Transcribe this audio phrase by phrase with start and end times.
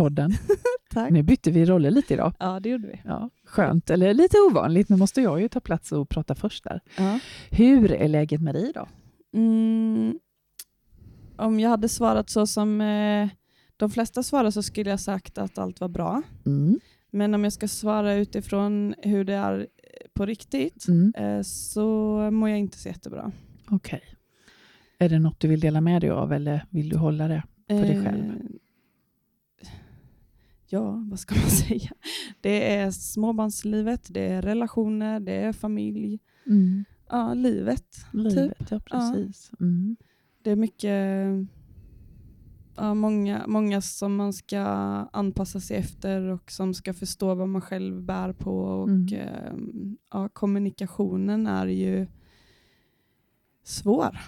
[0.00, 0.30] Podden.
[0.90, 1.10] Tack.
[1.10, 2.32] Nu bytte vi roller lite idag.
[2.38, 3.00] Ja, det gjorde vi.
[3.04, 4.88] Ja, skönt, eller lite ovanligt.
[4.88, 6.80] Nu måste jag ju ta plats och prata först där.
[6.96, 7.18] Ja.
[7.50, 8.88] Hur är läget med dig då?
[9.34, 10.18] Mm,
[11.36, 13.28] om jag hade svarat så som eh,
[13.76, 16.22] de flesta svarar så skulle jag sagt att allt var bra.
[16.46, 16.80] Mm.
[17.10, 19.66] Men om jag ska svara utifrån hur det är
[20.14, 21.12] på riktigt Mm.
[21.16, 21.84] eh, så
[22.30, 23.32] mår jag inte så jättebra.
[23.70, 24.02] Okej.
[24.98, 27.42] Är det något du vill dela med dig av eller vill du hålla det?
[27.68, 28.32] För dig själv?
[30.72, 31.90] Ja, vad ska man säga?
[32.40, 36.18] Det är småbarnslivet, det är relationer, det är familj.
[37.08, 37.96] Ja, livet.
[38.12, 38.68] Livet, Typ.
[38.70, 39.50] ja precis.
[39.60, 39.96] Mm.
[40.42, 41.26] Det är mycket,
[42.76, 44.60] ja, många, många som man ska
[45.12, 48.58] anpassa sig efter och som ska förstå vad man själv bär på.
[48.62, 49.06] Och, Mm.
[49.12, 49.52] eh,
[50.10, 52.06] ja, kommunikationen är ju
[53.64, 54.18] svår.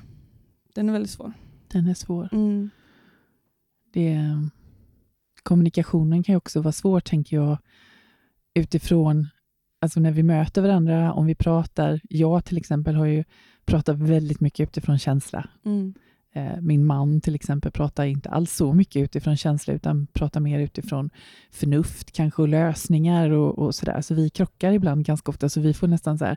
[0.75, 1.33] Den är väldigt svår.
[1.69, 2.29] Den är svår.
[2.33, 2.70] Mm.
[3.93, 4.19] Det,
[5.43, 7.59] kommunikationen kan ju också vara svår, tänker jag,
[8.55, 9.29] utifrån,
[9.81, 12.01] alltså när vi möter varandra, om vi pratar.
[12.09, 13.25] Jag till exempel har ju
[13.65, 15.48] pratat väldigt mycket utifrån känsla.
[15.65, 15.95] Mm.
[16.35, 20.61] Eh, Min man till exempel pratar inte alls så mycket utifrån känsla, utan pratar mer
[20.61, 21.11] utifrån
[21.51, 24.01] förnuft kanske och lösningar och, och sådär.
[24.01, 26.37] Så vi krockar ibland ganska ofta, så vi får nästan så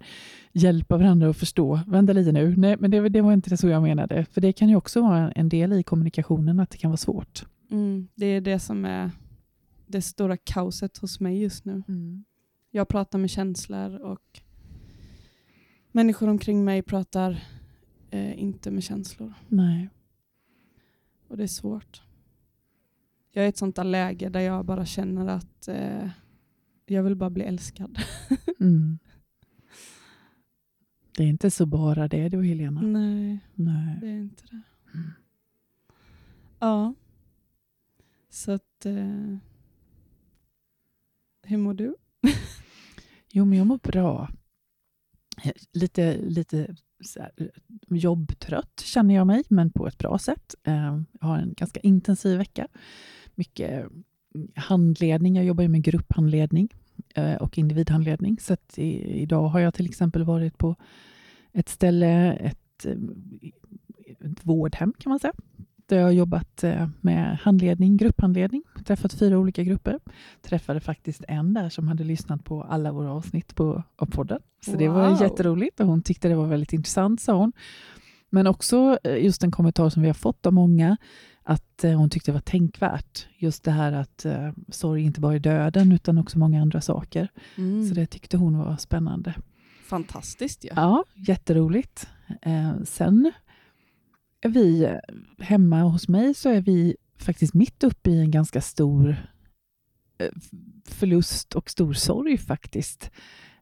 [0.53, 1.79] hjälpa varandra att förstå.
[1.87, 4.25] Vänta lite nu, nej men det, det var inte så jag menade.
[4.31, 7.45] För det kan ju också vara en del i kommunikationen, att det kan vara svårt.
[7.75, 8.07] Mm.
[8.15, 9.11] Det är det som är
[9.87, 11.83] det stora kaoset hos mig just nu.
[12.71, 14.41] Jag pratar med känslor och
[15.91, 17.43] människor omkring mig pratar
[18.09, 19.33] eh, inte med känslor.
[19.47, 19.89] Nej.
[21.27, 22.01] Och det är svårt.
[23.31, 26.09] Jag är i ett sånt där läge där jag bara känner att eh,
[26.85, 27.97] jag vill bara bli älskad.
[28.59, 28.99] Mm.
[31.17, 32.81] Det är inte så bara det du Helena.
[32.81, 33.97] Nej, Nej.
[34.01, 34.61] det är inte det.
[34.93, 35.11] Mm.
[36.59, 36.93] Ja.
[38.35, 38.85] Så att...
[38.85, 39.37] Eh,
[41.43, 41.95] hur mår du?
[43.31, 44.29] Jo, men jag mår bra.
[45.43, 47.47] Eh, lite, lite så här, eh,
[47.97, 50.55] jobbtrött känner jag mig, men på ett bra sätt.
[50.63, 52.67] Eh, Jag har en ganska intensiv vecka.
[53.35, 53.71] Mycket
[54.35, 55.35] mm, handledning.
[55.35, 56.69] Jag jobbar ju med grupphandledning
[57.15, 58.39] eh, och individhandledning.
[58.39, 60.75] Så att i, idag har jag till exempel varit på
[61.53, 62.97] ett ställe, ett, eh,
[64.31, 65.33] ett vårdhem kan man säga.
[65.87, 68.63] Där jag har jobbat eh, med handledning, grupphandledning.
[68.85, 69.99] Träffat fyra olika grupper.
[70.41, 74.39] Träffade faktiskt en där som hade lyssnat på alla våra avsnitt på av podden.
[74.65, 75.21] Så det var Wow.
[75.21, 77.53] jätteroligt och hon tyckte det var väldigt intressant, sa hon.
[78.29, 80.97] Men också eh, just en kommentar som vi har fått av många,
[81.43, 83.27] att eh, hon tyckte det var tänkvärt.
[83.37, 87.27] Just det här att eh, sorg inte bara är döden, utan också många andra saker.
[87.57, 87.87] Mm.
[87.87, 89.33] Så det tyckte hon var spännande.
[89.85, 90.69] Fantastiskt ju.
[90.75, 92.07] Ja, jätteroligt.
[92.41, 93.31] Eh, sen
[94.49, 94.97] vi
[95.39, 99.15] hemma hos mig så är vi faktiskt mitt uppe i en ganska stor
[100.17, 100.31] eh,
[100.85, 103.11] förlust och stor sorg faktiskt.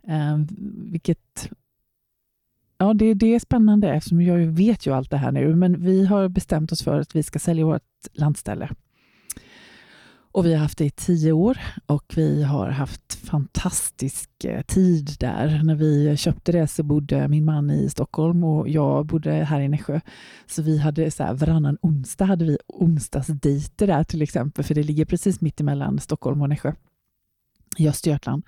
[0.07, 0.37] Eh,
[0.91, 1.49] vilket
[2.77, 6.05] Ja, det, det är spännande eftersom jag vet ju allt det här nu, men vi
[6.05, 7.81] har bestämt oss för att vi ska sälja vårt
[8.13, 8.69] landställe.
[10.33, 15.09] Och vi har haft det i tio år och vi har haft fantastisk eh, tid
[15.19, 15.61] där.
[15.63, 19.69] När vi köpte det så bodde min man i Stockholm och jag bodde här i
[19.69, 19.99] Nässjö.
[20.45, 24.83] Så vi hade så här, varannan onsdag hade vi onsdagsdejter där till exempel, för det
[24.83, 26.73] ligger precis mitt emellan Stockholm och Nässjö
[27.77, 28.43] i Östergötland.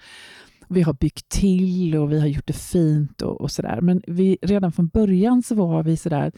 [0.68, 3.82] Vi har byggt till och vi har gjort det fint och, och sådär.
[3.82, 6.32] Men vi, redan från början så var vi sådär,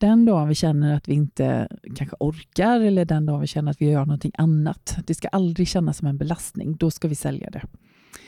[0.00, 3.80] den dagen vi känner att vi inte kanske orkar eller den dagen vi känner att
[3.80, 4.98] vi gör någonting annat.
[5.06, 6.76] Det ska aldrig kännas som en belastning.
[6.76, 7.62] Då ska vi sälja det.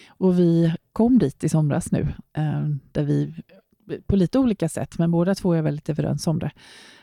[0.09, 2.01] Och vi kom dit i somras nu,
[2.37, 3.35] eh, där vi
[4.07, 6.51] på lite olika sätt, men båda två är väldigt överens om det,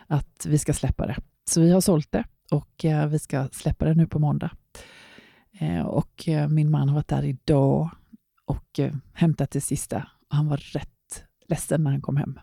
[0.08, 1.16] att vi ska släppa det.
[1.50, 4.52] Så vi har sålt det och eh, vi ska släppa det nu på måndag.
[5.60, 7.90] Eh, och min man har varit där idag
[8.46, 8.80] och
[9.14, 10.08] hämtat det sista.
[10.28, 12.40] Han var rätt ledsen när han kom hem.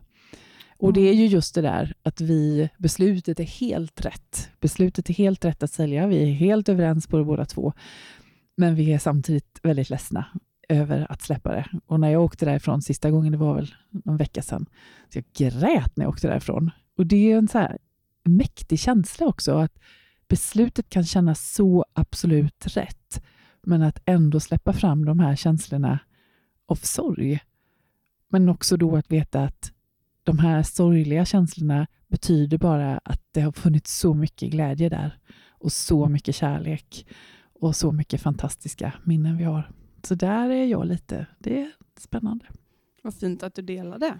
[0.79, 4.51] Och det är ju just det där att vi, beslutet är helt rätt.
[4.61, 6.07] Beslutet är helt rätt att sälja.
[6.07, 7.73] Vi är helt överens på det båda två.
[8.57, 10.27] Men vi är samtidigt väldigt ledsna
[10.69, 11.67] över att släppa det.
[11.87, 14.67] Och när jag åkte därifrån sista gången, det var väl någon vecka sedan,
[15.13, 16.71] så jag grät när jag åkte därifrån.
[16.97, 17.79] Och det är en så här
[18.25, 19.79] mäktig känsla också, att
[20.29, 23.23] beslutet kan kännas så absolut rätt,
[23.63, 25.99] men att ändå släppa fram de här känslorna
[26.67, 27.41] av sorg.
[28.29, 29.56] Men också då att veta att
[30.27, 35.19] de här sorgliga känslorna betyder bara att det har funnits så mycket glädje där
[35.51, 37.07] och så mycket kärlek
[37.61, 39.71] och så mycket fantastiska minnen vi har.
[40.03, 42.45] Så där är jag lite, det är spännande.
[43.03, 44.19] Vad fint att du delar det.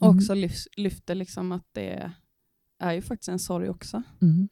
[0.00, 0.16] Och Mm.
[0.18, 2.12] också lyf- lyfter liksom att det
[2.78, 4.02] är ju faktiskt en sorg också.
[4.22, 4.48] Mm.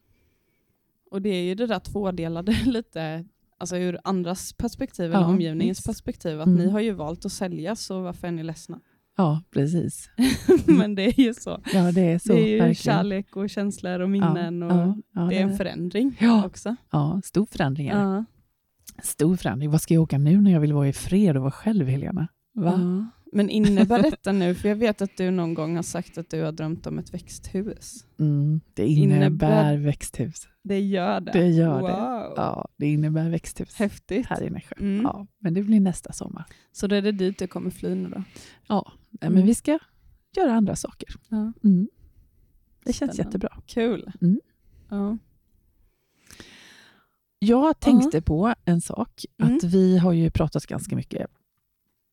[1.11, 3.25] Och det är ju det där tvådelade lite,
[3.57, 5.85] alltså ur andras perspektiv eller Ja, omgivningens visst.
[5.87, 6.41] perspektiv.
[6.41, 6.59] Att Mm.
[6.59, 8.79] ni har ju valt att sälja, så varför är ni ledsna?
[9.17, 10.09] Ja, precis.
[10.65, 11.61] Men det är ju så.
[11.73, 12.33] Ja, det är så.
[12.33, 12.75] det är ju verkligen.
[12.75, 16.45] kärlek och känslor och minnen och ja, ja, det är en förändring Ja.
[16.45, 16.75] också.
[16.91, 17.87] Ja, stor förändring.
[17.87, 18.01] är det.
[18.01, 18.25] Ja.
[19.03, 19.71] Stor förändring.
[19.71, 22.27] Vad ska jag åka nu när jag vill vara i fred och vara själv, Helena?
[22.53, 23.07] Va?
[23.35, 26.41] Men innebär detta nu, för jag vet att du någon gång har sagt att du
[26.43, 28.05] har drömt om ett växthus.
[28.19, 30.47] Mm, det innebär, Innebär- växthus.
[30.63, 31.31] Det gör det?
[31.31, 31.89] Det gör wow.
[31.89, 32.33] det.
[32.41, 33.75] Ja, det innebär växthus.
[33.75, 34.25] Häftigt.
[34.27, 34.75] Här i Nässjö.
[34.79, 35.03] Mm.
[35.03, 36.45] Ja, men det blir nästa sommar.
[36.71, 38.23] Så då är det dit du kommer fly nu då?
[38.67, 39.33] Ja, nej, Mm.
[39.33, 39.79] men vi ska
[40.37, 41.09] göra andra saker.
[41.29, 41.53] Ja.
[41.63, 41.87] Mm.
[42.85, 43.23] Det känns Spännande.
[43.23, 43.61] jättebra.
[43.65, 44.11] Kul.
[44.21, 44.39] Mm.
[44.89, 45.17] Ja.
[47.39, 49.55] Jag tänkte på en sak, Mm.
[49.57, 51.27] att vi har ju pratat ganska mycket.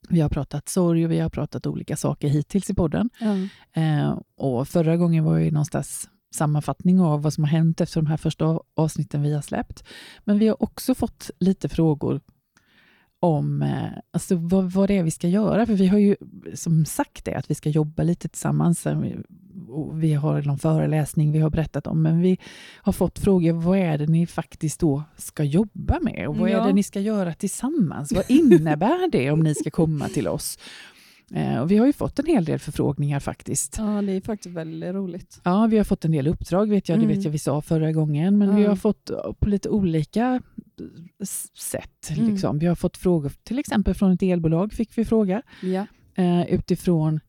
[0.09, 3.11] Vi har pratat sorg och vi har pratat olika saker hittills i podden.
[3.21, 3.37] Ja.
[3.83, 8.07] Eh, och förra gången var ju någonstans sammanfattning av vad som har hänt efter de
[8.07, 9.85] här första av- avsnitten vi har släppt.
[10.25, 12.21] Men vi har också fått lite frågor
[13.21, 15.67] om eh, alltså vad, vad det är vi ska göra.
[15.67, 16.17] För vi har ju
[16.55, 18.87] som sagt det, att vi ska jobba lite tillsammans.
[19.73, 22.39] Eh, och Vi har någon föreläsning vi har berättat om, men vi
[22.83, 26.29] har fått frågor, vad är det ni faktiskt då ska jobba med?
[26.29, 26.67] Och vad är Ja.
[26.67, 28.13] det ni ska göra tillsammans?
[28.13, 30.59] Vad innebär det om ni ska komma till oss?
[31.35, 33.75] Eh, och vi har ju fått en hel del förfrågningar faktiskt.
[33.79, 35.41] ja, det är faktiskt väldigt roligt.
[35.45, 37.17] Ja, vi har fått en del uppdrag, vet jag, det Mm.
[37.17, 38.69] vet jag vi sa förra gången, men vi Ja.
[38.69, 40.43] har fått eh, på lite olika
[41.23, 42.11] s- sätt.
[42.11, 42.31] Mm.
[42.31, 42.59] Liksom.
[42.59, 45.87] Vi har fått frågor, till exempel från ett elbolag fick vi fråga Ja.
[46.15, 47.21] eh, utifrån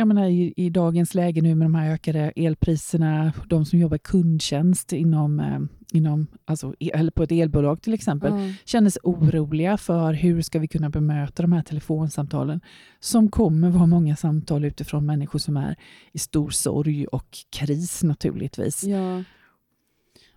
[0.00, 3.98] jag menar, i, i dagens läge nu med de här ökade elpriserna, de som jobbar
[3.98, 5.60] kundtjänst inom, eh,
[5.92, 8.54] inom, alltså, eller på ett elbolag till exempel, Ja.
[8.64, 12.60] kändes oroliga för hur ska vi kunna bemöta de här telefonsamtalen
[13.00, 15.76] som kommer vara många samtal utifrån människor som är
[16.12, 18.84] i stor sorg och kris naturligtvis.
[18.84, 19.24] Ja.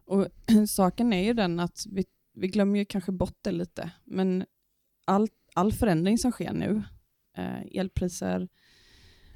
[0.06, 0.28] Och
[0.70, 2.06] saken är ju den att vi,
[2.36, 4.46] vi glömmer ju kanske bort det lite, men
[5.06, 6.84] all, all förändring som sker nu,
[7.38, 8.48] eh, elpriser,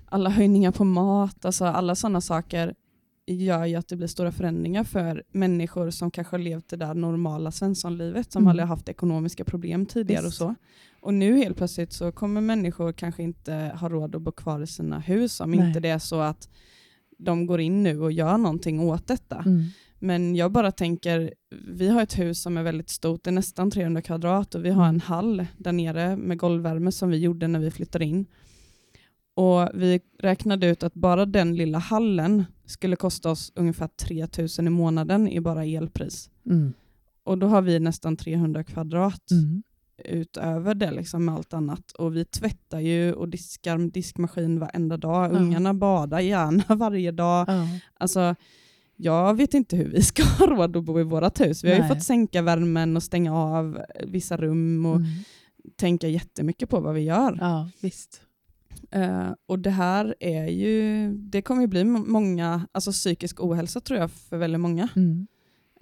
[0.10, 2.74] alla höjningar på mat, alltså alla sådana saker
[3.28, 6.94] gör ju att det blir stora förändringar för människor som kanske har levt det där
[6.94, 8.50] normala svenssonlivet, som Mm.
[8.50, 10.38] aldrig har haft ekonomiska problem tidigare och Visst.
[10.38, 10.56] så.
[11.02, 14.68] Och nu helt plötsligt så kommer människor kanske inte ha råd att bo kvar i
[14.68, 15.68] sina hus om Nej.
[15.68, 16.50] inte det är så att
[17.18, 19.36] de går in nu och gör någonting åt detta.
[19.46, 19.64] Mm.
[20.00, 21.34] Men jag bara tänker,
[21.68, 24.70] vi har ett hus som är väldigt stort, det är nästan 300 kvadrat och vi
[24.70, 28.26] har en hall där nere med golvvärme som vi gjorde när vi flyttade in.
[29.38, 34.70] Och vi räknade ut att bara den lilla hallen skulle kosta oss ungefär 3000 i
[34.70, 36.30] månaden i bara elpris.
[36.46, 36.74] Mm.
[37.24, 39.64] Och då har vi nästan 300 kvadrat Mm.
[40.06, 41.92] utöver det liksom med allt annat.
[41.92, 45.26] Och vi tvättar ju och diskar med diskmaskin varenda dag.
[45.34, 45.38] Ja.
[45.40, 47.46] Ungarna badar gärna varje dag.
[47.48, 47.68] Ja.
[48.00, 48.36] Alltså,
[48.96, 51.64] jag vet inte hur vi ska ha råd att bo i vårt hus.
[51.64, 51.90] Vi har ju Nej.
[51.90, 55.08] fått sänka värmen och stänga av vissa rum och Mm.
[55.76, 57.38] tänka jättemycket på vad vi gör.
[57.42, 58.22] ja, visst.
[58.92, 63.80] Eh, och det här är ju, det kommer ju bli må- många, alltså psykisk ohälsa
[63.82, 64.90] tror jag för väldigt många.
[64.96, 65.28] Mm.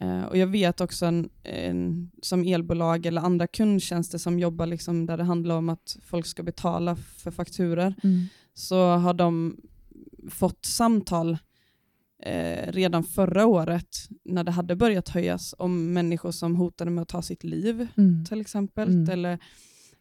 [0.02, 5.06] Eh, och jag vet också en, en, som elbolag eller andra kundtjänster som jobbar liksom
[5.06, 8.26] där det handlar om att folk ska betala för fakturer Mm.
[8.54, 9.58] så har de
[10.30, 11.38] fått samtal
[12.24, 17.08] eh, redan förra året när det hade börjat höjas om människor som hotade med att
[17.08, 18.26] ta sitt liv Mm.
[18.26, 18.90] till exempel.
[18.90, 19.10] Mm.
[19.10, 19.40] Eller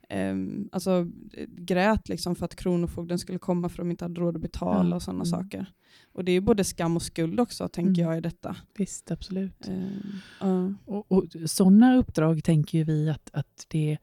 [0.09, 1.07] ehm, alltså,
[1.49, 4.91] grät liksom för att Kronofogden skulle komma för att de inte hade råd att betala
[4.91, 5.27] Ja, och sådana mm.
[5.43, 5.67] saker.
[6.13, 8.11] Och det är både skam och skuld också tänker Mm.
[8.11, 8.57] jag i detta.
[8.79, 9.69] Visst, absolut.
[9.69, 10.73] Ehm, ja.
[10.85, 13.99] Och, och sådana uppdrag tänker ju vi att, att, det,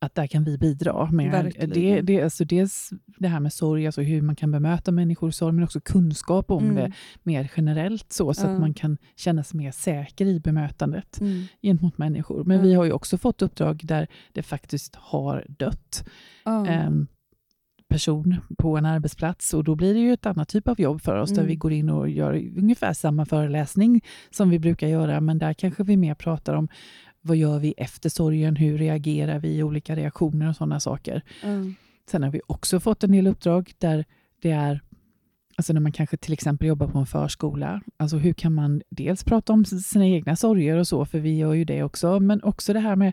[0.00, 1.30] att där kan vi bidra med.
[1.30, 1.70] Verkligen.
[1.70, 5.32] Det, det, alltså dels det här med sorg, alltså hur man kan bemöta människor i
[5.32, 6.74] sorg, men också kunskap om Mm.
[6.76, 8.50] det mer generellt så, så Ja.
[8.50, 11.42] att man kan känna sig mer säker i bemötandet Mm.
[11.62, 12.44] gentemot människor.
[12.44, 12.62] Men Ja.
[12.62, 16.04] vi har ju också fått uppdrag där det faktiskt har dött
[16.68, 17.06] en
[17.88, 21.16] person på en arbetsplats och då blir det ju ett annat typ av jobb för
[21.16, 21.48] oss där Mm.
[21.48, 24.00] vi går in och gör ungefär samma föreläsning
[24.30, 26.68] som vi brukar göra men där kanske vi mer pratar om
[27.26, 31.22] vad gör vi efter sorgen, hur reagerar vi, olika reaktioner och sådana saker.
[31.42, 31.48] Ja.
[32.10, 34.04] Sen har vi också fått en del uppdrag där
[34.42, 34.80] det är
[35.58, 37.80] Alltså när man kanske till exempel jobbar på en förskola.
[37.96, 41.52] Alltså hur kan man dels prata om sina egna sorger och så, för vi gör
[41.52, 43.12] ju det också, men också det här med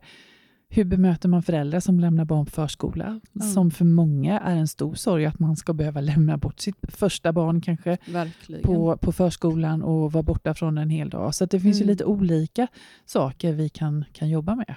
[0.75, 3.19] hur bemöter man föräldrar som lämnar barn på förskola?
[3.33, 3.41] Ja.
[3.41, 7.33] Som för många är en stor sorg att man ska behöva lämna bort sitt första
[7.33, 8.63] barn kanske Verkligen.
[8.63, 11.35] på, på förskolan och vara borta från en hel dag.
[11.35, 11.91] Så det finns ju Mm.
[11.93, 12.67] lite olika
[13.05, 14.75] saker vi kan, kan jobba med.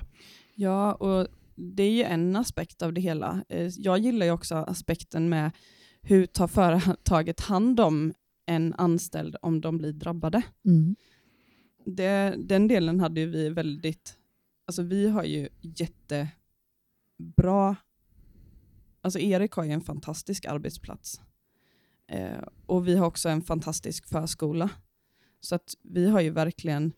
[0.54, 3.44] Ja, och det är ju en aspekt av det hela.
[3.48, 5.50] Eh, Jag gillar ju också aspekten med
[6.02, 8.12] hur tar företaget hand om
[8.46, 10.42] en anställd om de blir drabbade.
[10.64, 10.96] Mm.
[11.86, 14.14] det, den delen hade vi väldigt,
[14.66, 16.26] alltså vi har ju jättebra,
[19.00, 21.20] alltså Erik har ju en fantastisk arbetsplats.
[22.08, 24.70] Eh, och vi har också en fantastisk förskola.
[25.40, 26.92] Så att vi har ju verkligen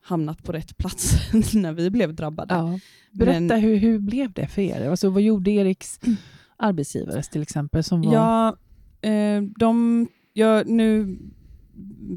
[0.00, 2.54] hamnat på rätt plats när vi blev drabbade.
[2.54, 2.78] Ja.
[3.12, 4.90] Berätta, Men, hur, hur blev det för er?
[4.90, 6.00] Alltså, vad gjorde Eriks
[6.56, 7.84] arbetsgivare till exempel?
[7.84, 8.14] Som var...
[8.14, 8.56] Ja,
[9.08, 11.18] eh, de, ja, nu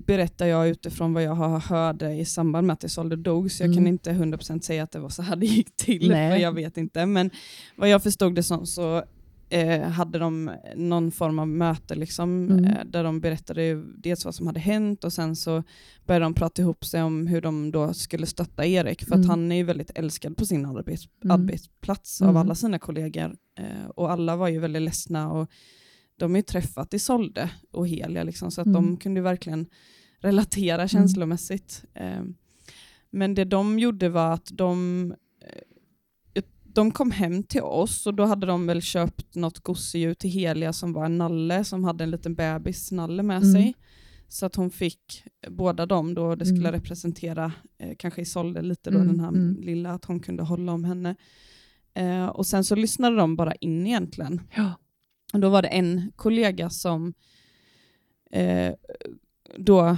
[0.05, 3.67] berättar jag utifrån vad jag har hörde i samband med att Isolde dog, så jag
[3.67, 3.77] mm.
[3.77, 6.31] kan inte 100% säga att det var så här det gick till, Nej.
[6.31, 7.05] för jag vet inte.
[7.05, 7.29] Men
[7.75, 9.03] vad jag förstod det som så
[9.49, 12.65] eh, hade de någon form av möte liksom, mm.
[12.65, 15.63] eh, där de berättade dels vad som hade hänt och sen så
[16.05, 19.21] började de prata ihop sig om hur de då skulle stötta Erik, för mm.
[19.21, 21.41] att han är ju väldigt älskad på sin arbets mm.
[21.41, 22.41] arbetsplats av mm.
[22.41, 23.35] alla sina kollegor.
[23.59, 25.49] Eh, och alla var ju väldigt ledsna och
[26.19, 28.97] de har ju träffat Isolde och Helia, liksom, så att de mm.
[28.97, 29.67] kunde verkligen
[30.19, 30.87] relatera mm.
[30.87, 31.83] känslomässigt.
[31.93, 32.23] Eh,
[33.09, 35.13] men det de gjorde var att de
[36.73, 40.73] de kom hem till oss och då hade de väl köpt något gosedjur till Helia
[40.73, 43.53] som var en nalle som hade en liten bebisnalle med mm.
[43.53, 43.73] sig.
[44.27, 46.71] Så att hon fick båda dem då, det skulle mm.
[46.71, 49.07] representera eh, kanske Isolde lite då, mm.
[49.07, 49.61] den här mm.
[49.61, 51.15] lilla, att hon kunde hålla om henne.
[51.93, 54.41] Eh, och sen så lyssnade de bara in egentligen.
[54.55, 54.73] Ja.
[55.33, 57.13] Och då var det en kollega som
[58.31, 58.73] eh,
[59.57, 59.97] då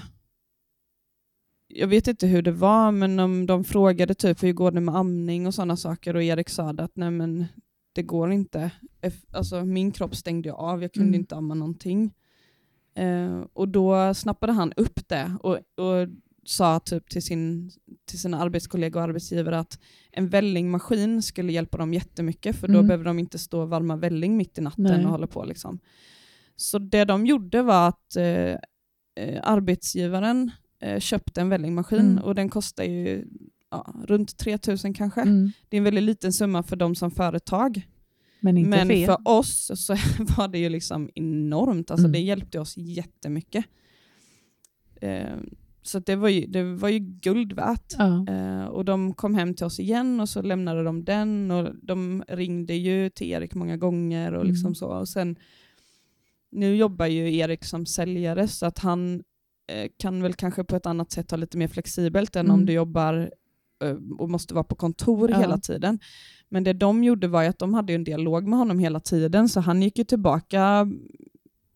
[1.73, 4.95] jag vet inte hur det var, men om de frågade typ hur går det med
[4.95, 7.45] amning och sådana saker och Erik sa att nej men
[7.93, 8.71] det går inte.
[9.31, 11.19] Alltså, min kropp stängde av, jag kunde mm.
[11.19, 12.13] inte amma någonting.
[12.93, 16.07] Eh, och då snappade han upp det och, och
[16.45, 17.71] sa typ till, sin,
[18.05, 19.79] till sina arbetskollegor och arbetsgivare att
[20.12, 22.88] en vällingmaskin skulle hjälpa dem jättemycket för då mm.
[22.88, 25.05] behöver de inte stå och varma välling mitt i natten Nej.
[25.05, 25.45] och hålla på.
[25.45, 25.79] Liksom.
[26.55, 28.55] Så det de gjorde var att eh,
[29.15, 32.24] eh arbetsgivaren eh, köpte en vällingmaskin mm.
[32.24, 33.25] och den kostar ju
[33.71, 35.21] ja, runt 3000 kanske.
[35.21, 35.51] Mm.
[35.69, 37.88] Det är en väldigt liten summa för dem som företag.
[38.39, 39.93] Men, inte Men för, för oss så
[40.38, 41.91] var det ju liksom enormt.
[41.91, 42.12] Alltså mm.
[42.12, 43.65] Det hjälpte oss jättemycket.
[45.01, 45.38] Eh,
[45.81, 47.93] så det var, ju, det var ju guld värt.
[47.97, 48.25] Ja.
[48.27, 52.23] Eh, och de kom hem till oss igen och så lämnade de den och de
[52.27, 54.75] ringde ju till Erik många gånger och liksom mm.
[54.75, 54.88] så.
[54.88, 55.35] Och sen,
[56.51, 59.23] nu jobbar ju Erik som säljare så att han
[59.71, 62.53] Eh, kan väl kanske på ett annat sätt ha lite mer flexibelt än mm.
[62.53, 63.31] om du jobbar
[63.83, 65.39] eh, och måste vara på kontor ja.
[65.39, 66.00] hela tiden.
[66.50, 69.59] Men det de gjorde var att de hade en dialog med honom hela tiden, så
[69.59, 70.88] han gick ju tillbaka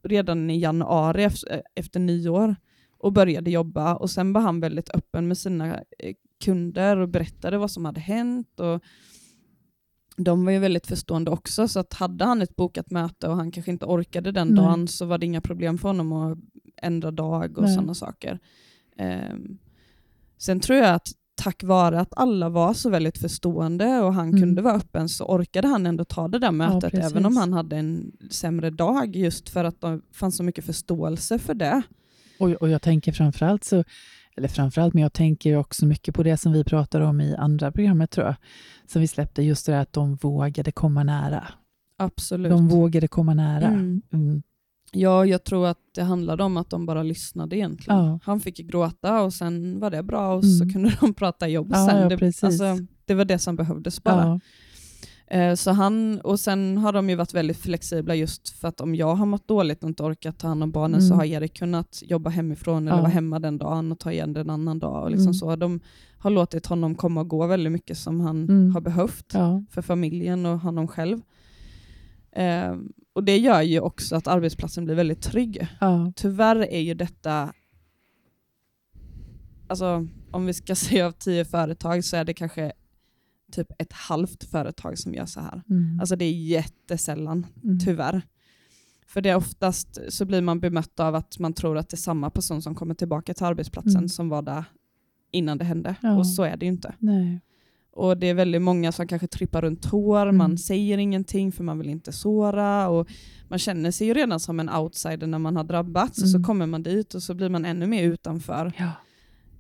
[0.04, 2.56] redan i januari eh, efter nyår
[3.06, 5.80] och började jobba och sen var han väldigt öppen med sina
[6.44, 8.60] kunder och berättade vad som hade hänt.
[8.60, 8.84] Och
[10.18, 13.52] de var ju väldigt förstående också, så att hade han ett bokat möte och han
[13.52, 14.58] kanske inte orkade den Nej.
[14.58, 16.38] dagen så var det inga problem för honom att
[16.82, 18.40] ändra dag och sådana saker.
[19.00, 19.58] Um,
[20.38, 24.42] sen tror jag att tack vare att alla var så väldigt förstående och han mm.
[24.42, 27.54] kunde vara öppen så orkade han ändå ta det där mötet ja, även om han
[27.54, 31.84] hade en sämre dag just för att det fanns så mycket förståelse för det.
[32.40, 33.84] Och, och jag tänker framförallt så
[34.38, 37.72] eller framförallt, men jag tänker också mycket på det som vi pratade om i andra
[37.72, 38.36] programmet tror jag,
[38.88, 41.48] som vi släppte, just det där att de vågade komma nära.
[41.98, 42.52] Absolut.
[42.52, 43.68] De vågade komma nära.
[43.68, 44.02] Mm.
[44.14, 44.44] Mm.
[44.92, 48.00] Ja, jag tror att det handlade om att de bara lyssnade egentligen.
[48.00, 48.20] Ja.
[48.24, 50.56] Han fick gråta och sen var det bra och mm.
[50.56, 52.02] så kunde de prata jobb ja, sen.
[52.02, 54.40] Ja, det, alltså, det, var det som behövdes bara.
[55.28, 58.96] Eh, så han, och sen har de ju varit väldigt flexibla just för att om
[58.96, 61.10] jag har mått dåligt och inte orkat ta hand om barnen mm.
[61.10, 64.50] så har Erik kunnat jobba hemifrån eller vara hemma den dagen och ta igen den
[64.50, 65.04] annan dag.
[65.04, 65.34] Och liksom mm.
[65.34, 65.56] så.
[65.56, 65.80] De
[66.18, 68.74] har låtit honom komma och gå väldigt mycket som han mm.
[68.74, 69.32] har behövt
[69.70, 71.22] för familjen och honom själv.
[72.32, 72.76] Eh,
[73.14, 75.68] och Det gör ju också att arbetsplatsen blir väldigt trygg.
[75.80, 76.12] Ja.
[76.16, 77.54] Tyvärr är ju detta,
[79.68, 82.72] alltså, om vi ska säga av tio företag så är det kanske
[83.52, 85.64] typ ett halvt företag som gör så här.
[85.70, 86.00] Mm.
[86.00, 87.80] Alltså det är jättesällan, mm.
[87.80, 88.22] tyvärr.
[89.08, 91.98] För det är oftast så blir man bemött av att man tror att det är
[91.98, 94.10] samma person som kommer tillbaka till arbetsplatsen mm.
[94.10, 94.66] som var där
[95.32, 95.96] innan det hände.
[96.02, 96.18] Ja.
[96.18, 96.96] Och så är det ju inte.
[97.00, 97.42] Nej.
[97.92, 100.38] Och det är väldigt många som kanske trippar runt tår, mm.
[100.38, 102.90] man säger ingenting för man vill inte såra.
[102.90, 103.08] Och
[103.48, 106.26] man känner sig ju redan som en outsider när man har drabbats, mm.
[106.26, 106.46] och så mm.
[106.46, 108.74] kommer man dit och så blir man ännu mer utanför.
[108.78, 108.92] Ja.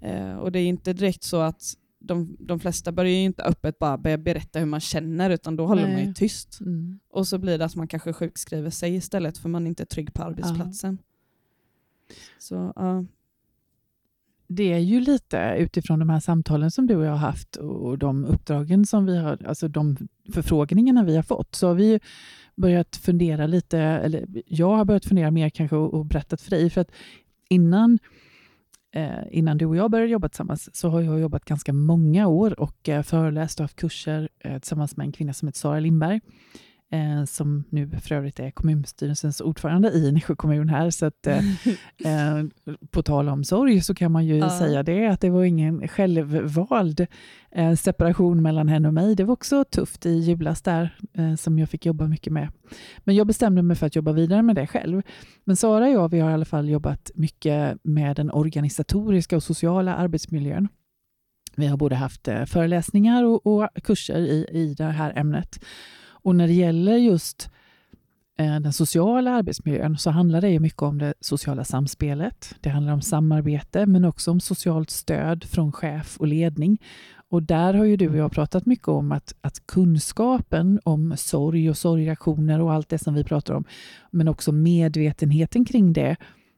[0.07, 1.73] Eh, och det är inte direkt så att
[2.05, 5.65] de, de flesta börjar ju inte öppet bara börja berätta hur man känner, utan då
[5.65, 5.93] håller Nej.
[5.93, 6.59] man ju tyst.
[6.61, 6.99] Mm.
[7.09, 10.13] Och så blir det att man kanske sjukskriver sig istället, för man är inte trygg
[10.13, 10.97] på arbetsplatsen.
[11.01, 12.15] Ja.
[12.39, 13.03] Så, uh,
[14.47, 17.97] det är ju lite utifrån de här samtalen som du och jag har haft och
[17.97, 19.97] de uppdragen som vi har, alltså de
[20.33, 21.99] förfrågningarna vi har fått, så har vi
[22.55, 26.69] börjat fundera lite, eller jag har börjat fundera mer kanske och, och berättat för dig,
[26.69, 26.91] för att
[27.49, 27.99] innan
[28.95, 32.59] Eh, innan du och jag började jobba tillsammans så har jag jobbat ganska många år
[32.59, 36.21] och eh, föreläst och haft kurser eh, tillsammans med en kvinna som heter Sara Lindberg
[36.95, 40.89] eh, som nu för övrigt är kommunstyrelsens ordförande i Nässjö kommun här.
[40.89, 41.37] Så att, eh,
[42.05, 42.45] eh,
[42.91, 44.59] på tal om sorg så kan man ju ja.
[44.59, 47.07] säga det, att det var ingen självvald
[47.51, 49.15] eh, separation mellan henne och mig.
[49.15, 52.49] Det var också tufft i julas där, eh, som jag fick jobba mycket med.
[52.99, 55.01] Men jag bestämde mig för att jobba vidare med det själv.
[55.43, 59.43] Men Sara och jag, vi har i alla fall jobbat mycket med den organisatoriska och
[59.43, 60.67] sociala arbetsmiljön.
[61.55, 65.59] Vi har både haft eh, föreläsningar och, och kurser i, i det här ämnet.
[66.25, 67.49] Och när det gäller just
[68.37, 72.55] eh, den sociala arbetsmiljön så handlar det mycket om det sociala samspelet.
[72.61, 76.81] Det handlar om samarbete men också om socialt stöd från chef och ledning.
[77.29, 81.69] Och där har ju du och jag pratat mycket om att, att kunskapen om sorg
[81.69, 83.65] och sorgreaktioner och allt det som vi pratar om,
[84.11, 86.15] men också medvetenheten kring det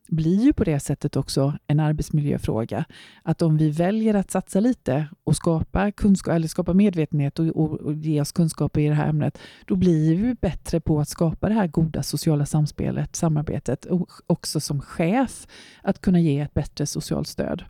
[0.08, 2.86] blir ju på det sättet också en arbetsmiljöfråga.
[3.24, 7.74] Att om vi väljer att satsa lite och skapa, kunskap, eller skapa medvetenhet och, och,
[7.74, 11.50] och ge oss kunskaper i det här ämnet, då blir vi bättre på att skapa
[11.50, 15.48] det här goda sociala samspelet, samarbetet och också som chef
[15.82, 17.64] att kunna ge ett bättre socialt stöd.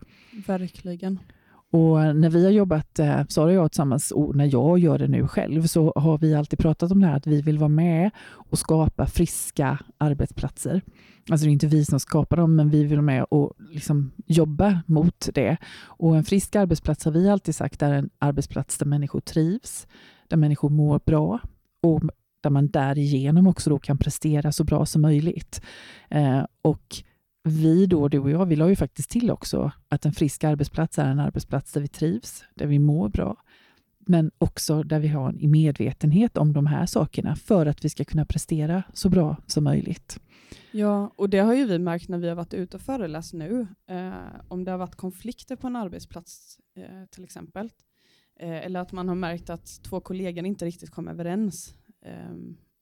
[0.48, 1.20] Verkligen.
[1.72, 5.08] Och när vi har jobbat, eh, Sara och jag tillsammans, och när jag gör det
[5.08, 8.12] nu själv, så har vi alltid pratat om det här att vi vill vara med
[8.30, 10.82] och skapa friska arbetsplatser.
[11.30, 14.12] Alltså det är inte vi som skapar dem, men vi vill vara med och liksom
[14.26, 15.58] jobba mot det.
[15.84, 19.88] Och en frisk arbetsplats har vi alltid sagt är en arbetsplats där människor trivs,
[20.28, 21.40] där människor mår bra
[21.84, 22.02] och
[22.42, 25.62] där man därigenom också då kan prestera så bra som möjligt.
[26.10, 27.04] Eh, och
[27.48, 31.00] vi då, du och jag, vi la ju faktiskt till också att en frisk arbetsplats
[31.00, 33.38] är en arbetsplats där vi trivs, där vi mår bra,
[34.00, 38.06] men också där vi har en medvetenhet om de här sakerna för att vi ska
[38.06, 40.20] kunna prestera så bra som möjligt.
[40.72, 43.68] Ja, och det har ju vi märkt när vi har varit ute och föreläst nu.
[43.88, 44.14] Eh,
[44.48, 47.72] om det har varit konflikter på en arbetsplats eh, till exempel,
[48.40, 51.76] eh, eller att man har märkt att två kollegor inte riktigt kom överens.
[52.06, 52.34] Eh,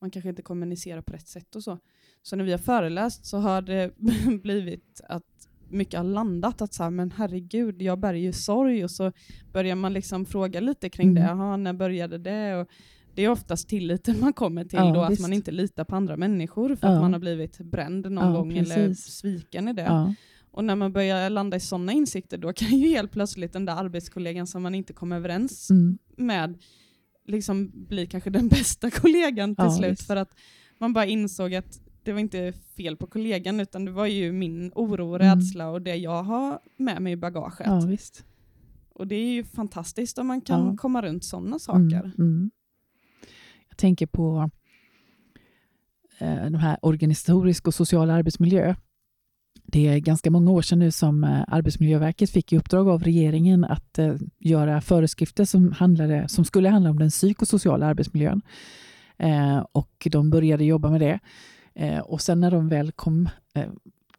[0.01, 1.79] man kanske inte kommunicerar på rätt sätt och så.
[2.25, 3.91] Så när vi har föreläst så har det
[4.43, 5.23] blivit att
[5.69, 9.11] mycket har landat att så här, men herregud, jag bär ju sorg och så
[9.53, 11.23] börjar man liksom fråga lite kring mm.
[11.23, 11.31] det.
[11.31, 12.55] Aha, när började det?
[12.55, 12.67] Och
[13.15, 15.21] det är oftast tilliten man kommer till ja, då, visst.
[15.21, 16.93] att man inte litar på andra människor för ja.
[16.93, 18.75] att man har blivit bränd någon ja, gång precis.
[18.75, 20.15] eller sviken i det.
[20.51, 23.75] Och när man börjar landa i sådana insikter då kan ju helt plötsligt den där
[23.75, 25.97] arbetskollegan som man inte kommer överens mm.
[26.17, 26.57] med
[27.27, 30.07] liksom bli kanske den bästa kollegan till slut visst.
[30.07, 30.35] för att
[30.79, 34.71] man bara insåg att det var inte fel på kollegan utan det var ju min
[34.75, 35.35] oro och mm.
[35.35, 37.67] rädsla och det jag har med mig i bagaget.
[37.67, 38.25] Ja, visst.
[38.93, 40.77] Och det är ju fantastiskt om man kan ja.
[40.77, 41.99] komma runt sådana saker.
[41.99, 42.51] Mm, mm.
[43.69, 44.49] Jag tänker på
[46.19, 48.75] eh, de här organisatorisk och social arbetsmiljö.
[49.63, 53.63] Det är ganska många år sedan nu som eh, Arbetsmiljöverket fick i uppdrag av regeringen
[53.63, 58.41] att eh, göra föreskrifter som, handlade, som skulle handla om den psykosociala arbetsmiljön.
[59.17, 61.19] Eh, och de började jobba med det.
[61.75, 63.69] Eh, och sen när de väl kom, eh,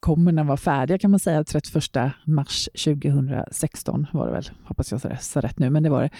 [0.01, 4.93] kommer när de var färdiga kan man säga, 31 mars 2016 var det väl, hoppas
[4.93, 6.11] jag sa rätt nu, men det var det.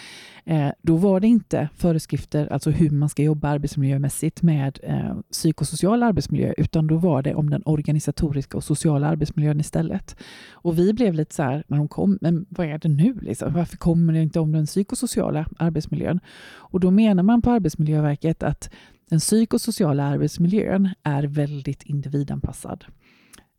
[0.53, 6.03] Eh, då var det inte föreskrifter, alltså hur man ska jobba arbetsmiljömässigt med eh, psykosocial
[6.03, 10.15] arbetsmiljö, utan då var det om den organisatoriska och sociala arbetsmiljön istället.
[10.51, 13.13] Och vi blev lite så här, när de kom, men vad är det nu?
[13.21, 13.53] Liksom?
[13.53, 16.19] Varför kommer det inte om den psykosociala arbetsmiljön?
[16.49, 18.69] Och då menar man på Arbetsmiljöverket att
[19.09, 22.85] den psykosociala arbetsmiljön är väldigt individanpassad.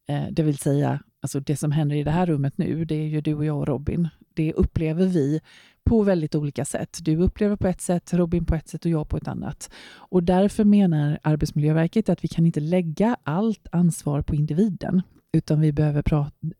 [0.09, 3.07] Eh, det vill säga, alltså det som händer i det här rummet nu, det är
[3.07, 4.09] ju du och jag och Robin.
[4.35, 5.41] Det upplever vi
[5.85, 6.99] på väldigt olika sätt.
[7.03, 9.71] Du upplever på ett sätt, Robin på ett sätt och jag på ett annat.
[9.91, 15.73] Och därför menar Arbetsmiljöverket att vi kan inte lägga allt ansvar på individen, utan vi
[15.73, 16.03] behöver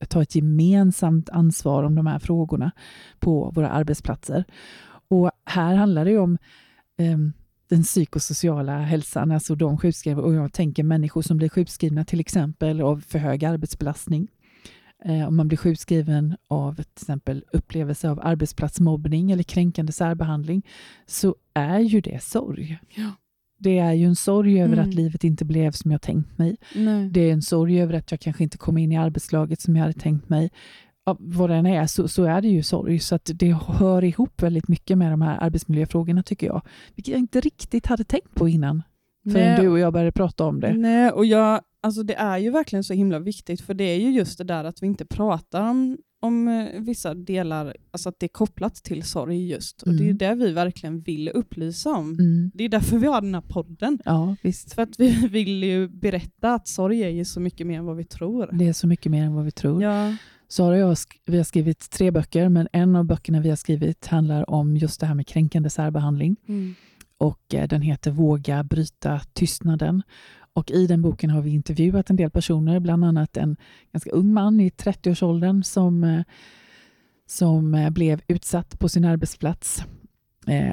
[0.09, 2.71] ta ett gemensamt ansvar om de här frågorna
[3.19, 4.45] på våra arbetsplatser.
[5.09, 6.39] Och här handlar det om
[6.99, 7.33] ehm,
[7.69, 12.81] den psykosociala hälsan, alltså de sjukskrivna, och jag tänker människor som blir sjukskrivna till exempel
[12.81, 14.29] av för hög arbetsbelastning.
[15.05, 20.67] Eh, om man blir sjukskriven av till exempel upplevelse av arbetsplatsmobbning eller kränkande särbehandling,
[21.07, 22.79] så är ju det sorg.
[22.95, 23.11] Ja.
[23.59, 24.89] Det är ju en sorg över mm.
[24.89, 26.57] att livet inte blev som jag tänkt mig.
[26.75, 27.11] Nej.
[27.11, 29.83] Det är en sorg över att jag kanske inte kom in i arbetslaget som jag
[29.83, 30.51] hade tänkt mig
[31.19, 32.99] vad den är, så, så är det ju sorg.
[32.99, 36.63] Så att det hör ihop väldigt mycket med de här arbetsmiljöfrågorna tycker jag.
[36.95, 38.83] Vilket jag inte riktigt hade tänkt på innan.
[39.33, 40.73] Förrän du och jag började prata om det.
[40.73, 44.11] Nej, och jag, alltså det är ju verkligen så himla viktigt, för det är ju
[44.11, 48.27] just det där att vi inte pratar om, om eh, vissa delar, alltså att det
[48.27, 49.83] är kopplat till sorg just.
[49.83, 49.99] Och mm.
[49.99, 50.39] Det är mm.
[50.39, 52.13] det vi verkligen vill upplysa om.
[52.13, 52.51] Mm.
[52.55, 53.99] Det är därför vi har den här podden.
[54.05, 54.75] Ja, visst.
[54.75, 57.97] För att vi vill ju berätta att sorg är ju så mycket mer än vad
[57.97, 58.51] vi tror.
[58.53, 59.83] Det är så mycket mer än vad vi tror.
[59.83, 60.15] Ja.
[60.49, 64.07] Sara och jag vi har skrivit tre böcker, men en av böckerna vi har skrivit
[64.07, 66.37] handlar om just det här med kränkande särbehandling.
[66.49, 66.75] Mm.
[67.19, 70.03] Och eh, Den heter Våga bryta tystnaden.
[70.53, 73.57] Och I den boken har vi intervjuat en del personer, bland annat en
[73.93, 76.23] ganska ung man i 30-årsåldern som, eh,
[77.27, 79.85] som eh, blev utsatt på sin arbetsplats.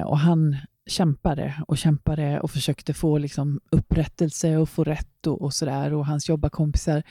[0.04, 5.54] Och Han kämpade och kämpade och försökte få liksom upprättelse och få rätt och, och
[5.54, 5.92] sådär.
[5.92, 7.02] Och hans jobbarkompisar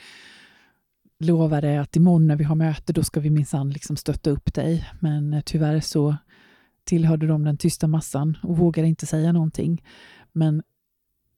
[1.18, 4.90] lovade att imorgon när vi har möte, då ska vi minsann liksom stötta upp dig.
[5.00, 6.16] Men eh, tyvärr så
[6.84, 9.84] tillhörde de den tysta massan och vågade inte säga någonting.
[10.32, 10.62] Men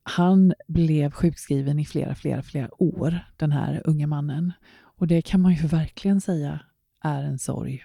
[0.03, 4.53] han blev sjukskriven i flera, flera, flera år, den här unga mannen.
[4.81, 6.61] Och det kan man ju verkligen säga
[7.05, 7.85] är en sorg.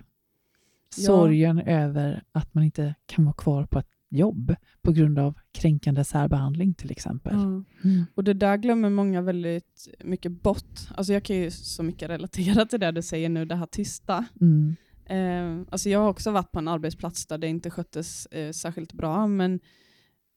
[0.98, 1.06] Ja.
[1.06, 6.04] Sorgen över att man inte kan vara kvar på ett jobb på grund av kränkande
[6.04, 7.34] särbehandling till exempel.
[7.34, 7.66] Mm.
[7.84, 8.06] Mm.
[8.16, 10.80] Och Det där glömmer många väldigt mycket bort.
[10.96, 14.26] Alltså jag kan ju så mycket relatera till det du säger nu, det här tysta.
[14.42, 14.76] Mm.
[15.06, 18.94] Eh, alltså jag har också varit på en arbetsplats där det inte sköttes eh, särskilt
[18.94, 19.60] bra, men,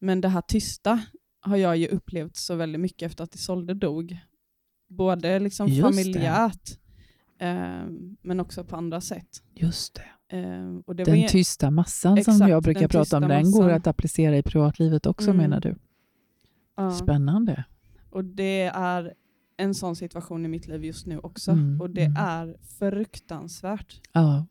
[0.00, 1.02] men det här tysta
[1.40, 4.18] har jag ju upplevt så väldigt mycket efter att Isolde dog.
[4.88, 6.78] Både liksom familjärt,
[7.38, 7.84] eh,
[8.22, 9.42] men också på andra sätt.
[9.54, 10.15] Just det.
[10.32, 13.52] Uh, den var, tysta massan exakt, som jag brukar prata om, den massan.
[13.52, 15.36] går att applicera i privatlivet också mm.
[15.36, 15.76] menar du?
[16.80, 16.90] Uh.
[16.90, 17.64] Spännande.
[18.10, 19.14] Och det är
[19.56, 21.50] en sån situation i mitt liv just nu också.
[21.50, 21.80] Mm.
[21.80, 22.16] Och det mm.
[22.16, 24.00] är fruktansvärt.
[24.16, 24.42] Uh.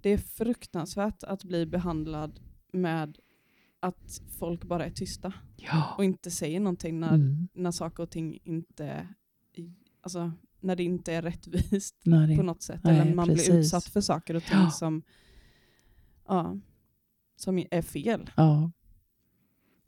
[0.00, 2.40] Det är fruktansvärt att bli behandlad
[2.72, 3.18] med
[3.80, 5.94] att folk bara är tysta ja.
[5.98, 7.48] och inte säger någonting när, mm.
[7.52, 9.08] när saker och ting inte
[10.02, 12.80] alltså, när det inte är rättvist det, på något sätt.
[12.84, 13.48] Nej, eller man precis.
[13.48, 14.70] blir utsatt för saker och ting ja.
[14.70, 15.02] som,
[16.28, 16.56] ja,
[17.36, 18.30] som är fel.
[18.36, 18.70] Ja.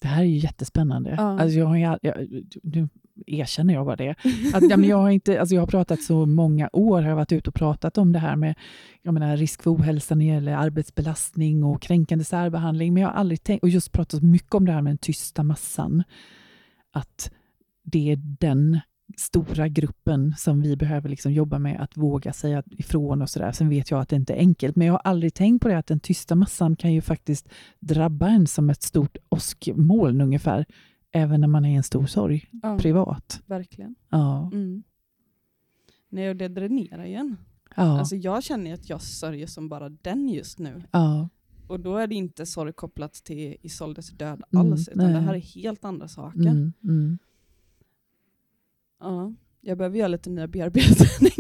[0.01, 1.15] Det här är ju jättespännande.
[1.19, 1.41] Ja.
[1.41, 2.15] Alltså jag, har, jag,
[2.63, 2.89] nu
[3.27, 4.11] erkänner jag bara det.
[4.55, 7.17] Att, ja, men jag, har inte, alltså jag har pratat så många år, har jag
[7.17, 8.55] varit ute och pratat om det här med
[9.03, 12.95] jag menar, risk för ohälsa när det gäller arbetsbelastning och kränkande särbehandling.
[12.95, 15.43] Men jag har aldrig tänkt, och just pratat mycket om det här med den tysta
[15.43, 16.03] massan.
[16.93, 17.31] Att
[17.83, 18.81] det är den
[19.17, 23.53] stora gruppen som vi behöver liksom jobba med att våga säga ifrån och sådär.
[23.53, 25.79] Sen vet jag att det inte är enkelt, men jag har aldrig tänkt på det
[25.79, 27.49] att den tysta massan kan ju faktiskt
[27.81, 30.67] drabba en som ett stort åskmoln ungefär,
[31.13, 33.43] även när man är i en stor sorg ja, privat.
[33.47, 33.95] Verkligen.
[34.09, 34.51] Ja.
[34.53, 34.83] Mm.
[36.09, 37.37] Nej, och det dränerar igen.
[37.77, 37.99] Ja.
[37.99, 40.83] Alltså jag känner att jag sörjer som bara den just nu.
[40.91, 41.29] Ja.
[41.67, 45.15] Och då är det inte sorg kopplat till Isoldes död mm, alls, utan nej.
[45.15, 46.41] det här är helt andra saker.
[46.41, 47.19] Mm, mm.
[49.05, 51.35] Ja, jag behöver göra lite nya bearbetningar.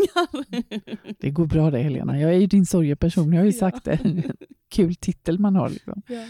[1.20, 2.20] Det går bra det Helena.
[2.20, 4.22] Jag är ju din sorgeperson, jag har ju sagt det.
[4.70, 5.68] Kul titel man har.
[5.68, 6.02] Liksom.
[6.08, 6.24] Ja.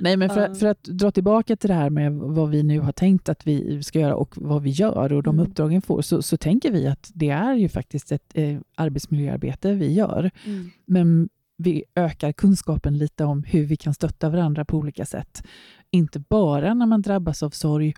[0.00, 2.92] Nej, men för, för, att dra tillbaka till det här med vad vi nu har
[2.92, 5.46] tänkt att vi ska göra och vad vi gör och de mm.
[5.46, 9.92] uppdragen får, så, så tänker vi att det är ju faktiskt ett eh, arbetsmiljöarbete vi
[9.92, 10.30] gör.
[10.44, 10.70] Mm.
[10.86, 15.42] Men vi ökar kunskapen lite om hur vi kan stötta varandra på olika sätt.
[15.90, 17.94] Inte bara när man drabbas av sorg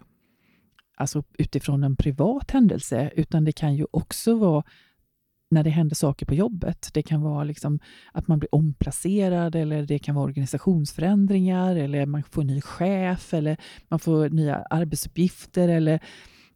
[0.96, 4.64] alltså utifrån en privat händelse, utan det kan ju också vara
[5.50, 6.90] när det händer saker på jobbet.
[6.92, 7.78] Det kan vara liksom
[8.12, 13.34] att man blir omplacerad eller det kan vara organisationsförändringar eller man får en ny chef
[13.34, 13.56] eller
[13.88, 16.00] man får nya arbetsuppgifter eller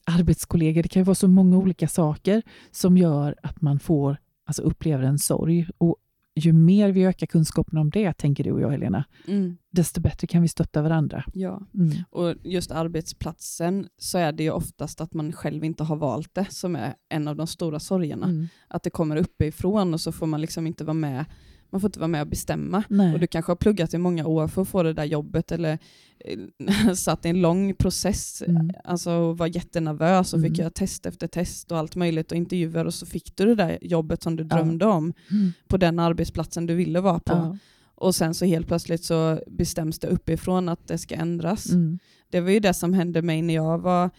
[0.07, 0.83] arbetskollegor.
[0.83, 5.19] Det kan vara så många olika saker som gör att man får, alltså upplever en
[5.19, 5.69] sorg.
[5.79, 5.97] Och
[6.39, 9.57] ju mer vi ökar kunskapen om det, tänker du och jag Helena, mm.
[9.71, 11.25] desto bättre kan vi stötta varandra.
[11.35, 11.93] Ja, mm.
[12.11, 16.47] och just arbetsplatsen så är det ju oftast att man själv inte har valt det
[16.51, 18.27] som är en av de stora sorgerna.
[18.27, 18.49] Mm.
[18.69, 21.25] Att det kommer uppifrån och så får man liksom inte vara med
[21.71, 22.83] man får inte vara med och bestämma.
[22.89, 23.15] Nej.
[23.15, 25.79] Och du kanske har pluggat i många år för att få det där jobbet eller
[26.19, 28.71] eh, satt i en lång process, mm.
[28.85, 30.51] alltså var jättenervös och mm.
[30.51, 33.55] fick göra test efter test och allt möjligt och intervjuer och så fick du det
[33.55, 34.93] där jobbet som du drömde ja.
[34.93, 35.53] om mm.
[35.69, 37.33] på den arbetsplatsen du ville vara på.
[37.33, 37.59] Ja.
[37.95, 41.71] Och sen så helt plötsligt så bestäms det uppifrån att det ska ändras.
[41.71, 41.99] Mm.
[42.31, 44.11] Det var ju det som hände mig när jag var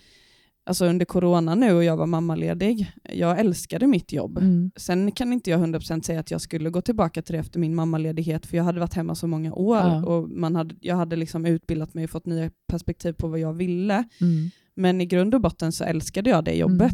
[0.70, 2.92] alltså under corona nu och jag var mammaledig.
[3.04, 4.38] Jag älskade mitt jobb.
[4.38, 4.72] Mm.
[4.76, 7.76] Sen kan inte jag 100% säga att jag skulle gå tillbaka till det efter min
[7.76, 10.06] mammaledighet, för jag hade varit hemma så många år ja.
[10.06, 13.54] och man hade, jag hade liksom utbildat mig och fått nya perspektiv på vad jag
[13.54, 14.04] ville.
[14.22, 14.50] Mm.
[14.76, 16.80] Men i grund och botten så älskade jag det jobbet.
[16.82, 16.94] Mm.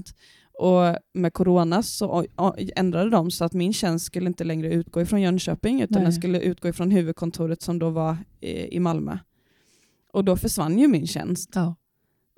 [0.59, 2.25] Och med corona så
[2.75, 6.03] ändrade de så att min tjänst skulle inte längre utgå ifrån Jönköping, utan Nej.
[6.03, 9.17] den skulle utgå ifrån huvudkontoret som då var i, i Malmö.
[10.13, 11.51] Och då försvann ju min tjänst.
[11.55, 11.75] Ja.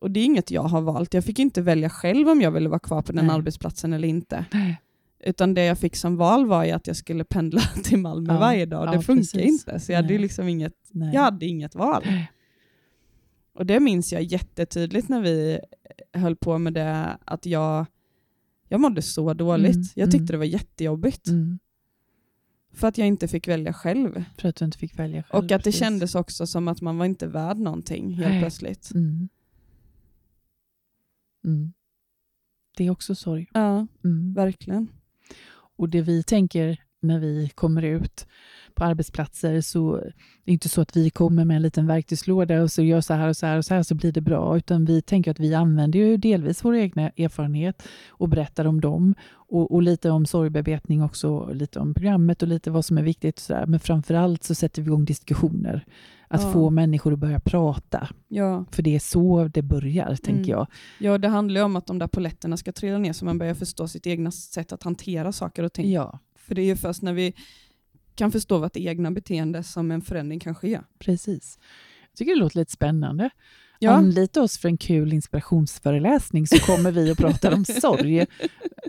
[0.01, 1.13] Och det är inget jag har valt.
[1.13, 3.35] Jag fick inte välja själv om jag ville vara kvar på den Nej.
[3.35, 4.45] arbetsplatsen eller inte.
[4.53, 4.81] Nej.
[5.23, 8.39] Utan det jag fick som val var ju att jag skulle pendla till Malmö ja.
[8.39, 8.87] varje dag.
[8.87, 9.79] Det ja, funkar inte.
[9.79, 10.73] Så jag hade, liksom inget,
[11.13, 12.03] jag hade inget val.
[13.53, 15.59] Och det minns jag jättetydligt när vi
[16.13, 17.85] höll på med det, att jag
[18.67, 19.75] Jag mådde så dåligt.
[19.75, 20.25] Mm, Jag tyckte mm.
[20.31, 21.27] det var jättejobbigt.
[21.27, 21.59] Mm.
[22.73, 24.23] För att jag inte fick välja själv.
[24.37, 25.39] För att du inte fick välja själv.
[25.39, 25.79] Och att det precis.
[25.79, 28.41] kändes också som att man var inte värd någonting helt Nej.
[28.41, 28.91] plötsligt.
[28.95, 29.29] Mm.
[31.47, 31.73] Mm.
[32.77, 33.47] Det är också sorg.
[33.53, 34.33] Ja, Mm.
[34.33, 34.87] verkligen.
[35.77, 38.27] Och det vi tänker när vi kommer ut
[38.75, 40.13] på arbetsplatser så är
[40.45, 43.27] det inte så att vi kommer med en liten verktygslåda och så gör så här
[43.29, 45.53] och så här och så här så blir det bra, utan vi tänker att vi
[45.53, 51.03] använder ju delvis vår egna erfarenhet och berättar om dem och, och lite om sorgbearbetning
[51.03, 53.35] också, lite om programmet och lite vad som är viktigt.
[53.35, 53.65] Och så där.
[53.65, 55.85] Men framför allt så sätter vi igång diskussioner.
[56.29, 56.51] Att Ja.
[56.53, 58.65] få människor att börja prata, Ja.
[58.71, 60.49] för det är så det börjar, tänker Mm.
[60.49, 60.67] jag.
[60.99, 63.53] ja, det handlar ju om att de där poletterna ska trilla ner så man börjar
[63.53, 65.91] förstå sitt egna sätt att hantera saker och ting.
[65.91, 67.33] Ja, För det är ju först när vi
[68.15, 70.79] kan förstå vårt egna beteende som en förändring kan ske.
[70.99, 71.59] precis.
[72.11, 73.29] Jag tycker det låter lite spännande.
[73.79, 78.25] Ja, Anlita oss för en kul inspirationsföreläsning så kommer vi och pratar om sorg.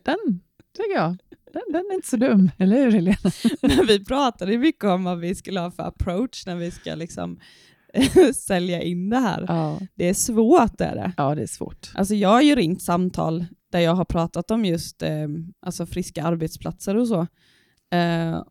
[0.04, 0.40] Den
[0.78, 1.16] tycker jag,
[1.52, 3.16] den, den är inte så dum, eller hur Helena?
[3.62, 7.38] men vi pratade mycket om vad vi skulle ha för approach när vi ska liksom
[8.34, 9.44] sälja in det här.
[9.48, 11.12] Ja, Det är svårt är det.
[11.16, 11.90] ja det är svårt.
[11.94, 15.28] Alltså jag har ju ringt samtal där jag har pratat om just eh,
[15.66, 17.20] alltså friska arbetsplatser och så.
[17.96, 18.42] Eh,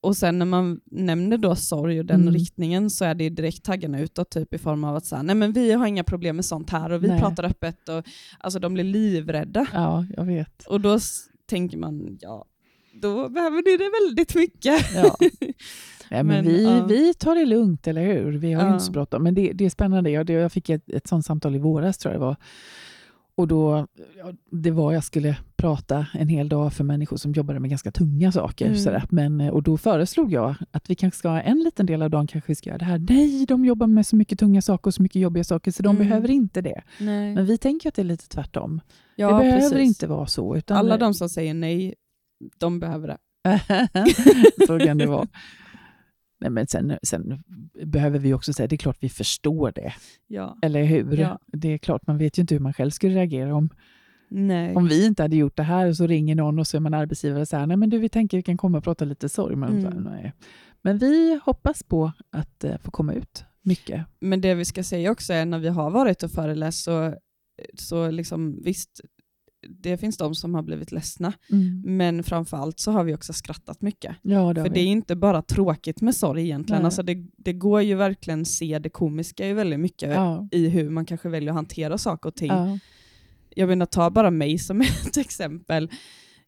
[0.00, 2.34] och sen när man nämner då sorg och den Mm.
[2.34, 5.52] riktningen så är det direkt taggarna utåt typ i form av att säga, nej men
[5.52, 7.20] vi har inga problem med sånt här och vi Nej.
[7.20, 8.04] pratar öppet och
[8.38, 9.66] alltså de blir livrädda.
[9.72, 10.66] Ja, jag vet.
[10.66, 10.98] Och då
[11.46, 12.44] tänker man, ja,
[12.92, 14.94] då behöver ni det väldigt mycket.
[14.94, 15.16] Ja.
[16.10, 16.84] Nej, men Men, vi, ja.
[16.86, 18.32] vi tar det lugnt, eller hur?
[18.32, 18.72] Vi har Ja.
[18.72, 19.22] inte så bråttom.
[19.22, 20.10] Men det, det är spännande.
[20.10, 22.36] Jag, det, jag fick ett, ett sånt samtal i våras, tror jag det var.
[23.36, 23.86] Och då,
[24.50, 28.32] det var jag skulle prata en hel dag för människor som jobbade med ganska tunga
[28.32, 28.66] saker.
[28.66, 28.78] Mm.
[28.78, 29.04] Sådär.
[29.10, 32.10] Men, eh, och då föreslog jag att vi kanske ska ha en liten del av
[32.10, 32.98] dagen kanske vi ska göra det här.
[33.08, 35.96] Nej, de jobbar med så mycket tunga saker och så mycket jobbiga saker, så de
[35.96, 36.08] Mm.
[36.08, 36.82] behöver inte det.
[37.00, 37.34] Nej.
[37.34, 38.80] Men vi tänker att det är lite tvärtom.
[39.16, 39.86] ja, det behöver precis.
[39.86, 40.60] inte vara så.
[40.68, 41.94] Alla de som säger nej,
[42.58, 43.16] de behöver det.
[44.66, 45.26] så kan det vara.
[46.46, 47.42] Nej, men sen, sen
[47.84, 49.92] behöver vi också säga, det är klart vi förstår det.
[50.26, 50.58] Ja.
[50.62, 51.16] Eller hur?
[51.16, 51.38] Ja.
[51.46, 53.68] Det är klart, man vet ju inte hur man själv skulle reagera om,
[54.28, 54.74] Nej.
[54.76, 56.94] om vi inte hade gjort det här och så ringer någon och så är man
[56.94, 59.56] arbetsgivare och säger nej men du vi tänker vi kan komma och prata lite sorg.
[59.56, 59.82] Men, Mm.
[59.92, 60.32] så nej.
[60.82, 64.06] men vi hoppas på att eh, få komma ut mycket.
[64.20, 67.14] Men det vi ska säga också är när vi har varit och föreläst så,
[67.74, 69.00] så liksom, visst,
[69.68, 71.32] det finns de som har blivit ledsna,
[71.84, 74.16] men framförallt så har vi också skrattat mycket.
[74.22, 74.74] Ja, det För vi.
[74.74, 76.86] det är inte bara tråkigt med sorg egentligen, Nej.
[76.86, 80.48] alltså det, det går ju verkligen se det komiska i väldigt mycket ja.
[80.52, 82.48] i hur man kanske väljer att hantera saker och ting.
[82.48, 82.78] Ja.
[83.54, 85.90] Jag menar, ta bara mig som ett exempel.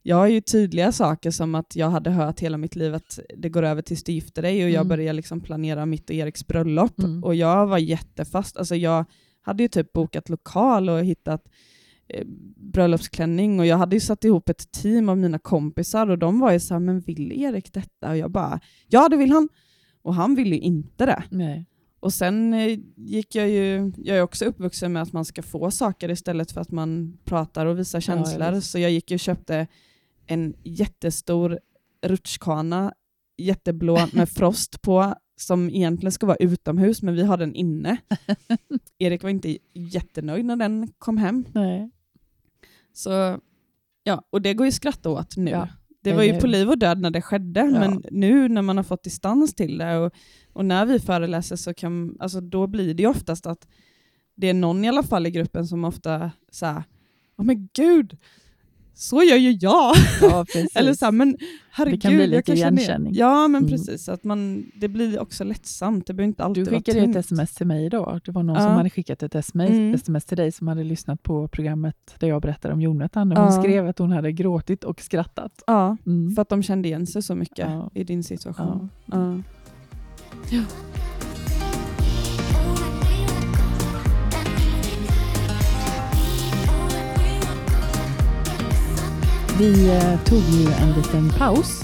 [0.03, 3.49] Jag har ju tydliga saker som att jag hade hört hela mitt liv att det
[3.49, 4.89] går över till gifta dig och jag Mm.
[4.89, 6.99] börjar liksom planera mitt och Eriks bröllop.
[6.99, 7.25] Mm.
[7.25, 8.57] Och jag var jättefast.
[8.57, 9.05] Alltså jag
[9.43, 11.45] hade ju typ bokat lokal och hittat
[12.57, 16.53] bröllopsklänning och jag hade ju satt ihop ett team av mina kompisar och de var
[16.53, 18.11] ju så här, men vill Erik detta?
[18.11, 19.49] Och jag bara, ja det vill han.
[20.03, 21.23] Och han ville ju inte det.
[21.31, 21.67] Nej.
[22.01, 25.71] Och sen eh, gick jag ju, jag är också uppvuxen med att man ska få
[25.71, 28.53] saker istället för att man pratar och visar Ja, känslor.
[28.53, 28.71] visst.
[28.71, 29.67] så jag gick och köpte
[30.27, 31.59] en jättestor
[32.07, 32.93] rutschkana,
[33.39, 37.97] jätteblå med frost på, som egentligen ska vara utomhus, men vi har den inne.
[38.99, 41.45] Erik var inte jättenöjd när den kom hem.
[41.53, 41.91] Nej.
[42.99, 43.39] Så,
[44.03, 45.51] ja, och det går ju att skratta åt nu.
[45.51, 45.69] Ja,
[46.01, 47.67] det var ju på liv och död när det skedde, Ja.
[47.81, 50.13] men nu när man har fått distans till det och,
[50.53, 53.69] och när vi föreläser så kan, alltså då blir det ju oftast att
[54.37, 56.83] det är någon i alla fall i gruppen som ofta säger
[57.39, 58.17] Åh men gud,
[59.01, 59.95] så gör ju jag.
[60.23, 60.45] Ja.
[60.75, 61.37] Eller så här, men
[61.71, 62.13] herregud.
[62.17, 63.13] bli lite kan känna igenkänning.
[63.15, 63.71] Ja, men Mm.
[63.71, 64.09] precis.
[64.09, 66.07] Att man, det blir också lättsamt.
[66.07, 68.21] Det behöver inte alltid Du vara skickade ju ett sms till mig idag.
[68.25, 68.63] Det var någon Ja.
[68.63, 69.95] som hade skickat ett sms, Mm.
[69.95, 73.33] sms till dig som hade lyssnat på programmet där jag berättade om Jonathan.
[73.33, 73.43] Och Ja.
[73.51, 75.63] hon skrev att hon hade gråtit och skrattat.
[75.67, 76.35] Ja, Mm.
[76.35, 78.91] för att de kände igen sig så mycket i din situation.
[79.07, 79.41] Ja.
[89.59, 91.83] Vi eh, tog ju en liten paus,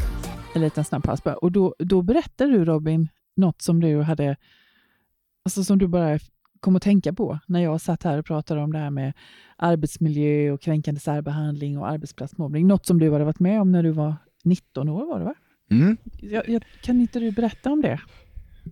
[0.54, 4.37] en liten snabb paus bara, och då, då berättade du Robin något som du hade,
[5.44, 6.18] alltså som du bara
[6.60, 9.12] kom att tänka på när jag satt här och pratade om det här med
[9.56, 12.66] arbetsmiljö och kränkande särbehandling och arbetsplatsmobbning.
[12.66, 15.34] Något som du hade varit med om när du var 19 år var det va?
[15.70, 18.00] Mm, Jag, jag, kan inte du berätta om det?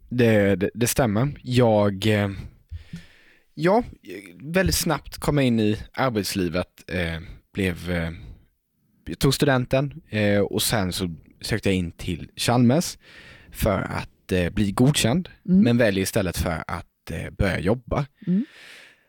[0.09, 1.39] det, det, det stämmer.
[1.43, 2.31] Jag, eh,
[3.55, 3.83] ja,
[4.43, 7.21] väldigt snabbt kom jag in i arbetslivet, eh,
[7.55, 8.11] blev, eh,
[9.05, 12.99] jag tog studenten eh, och sen så sökte jag in till Chalmers
[13.51, 15.61] för att eh, bli godkänd, Mm.
[15.65, 18.07] men väljer istället för att eh, börja jobba.
[18.27, 18.45] Mm.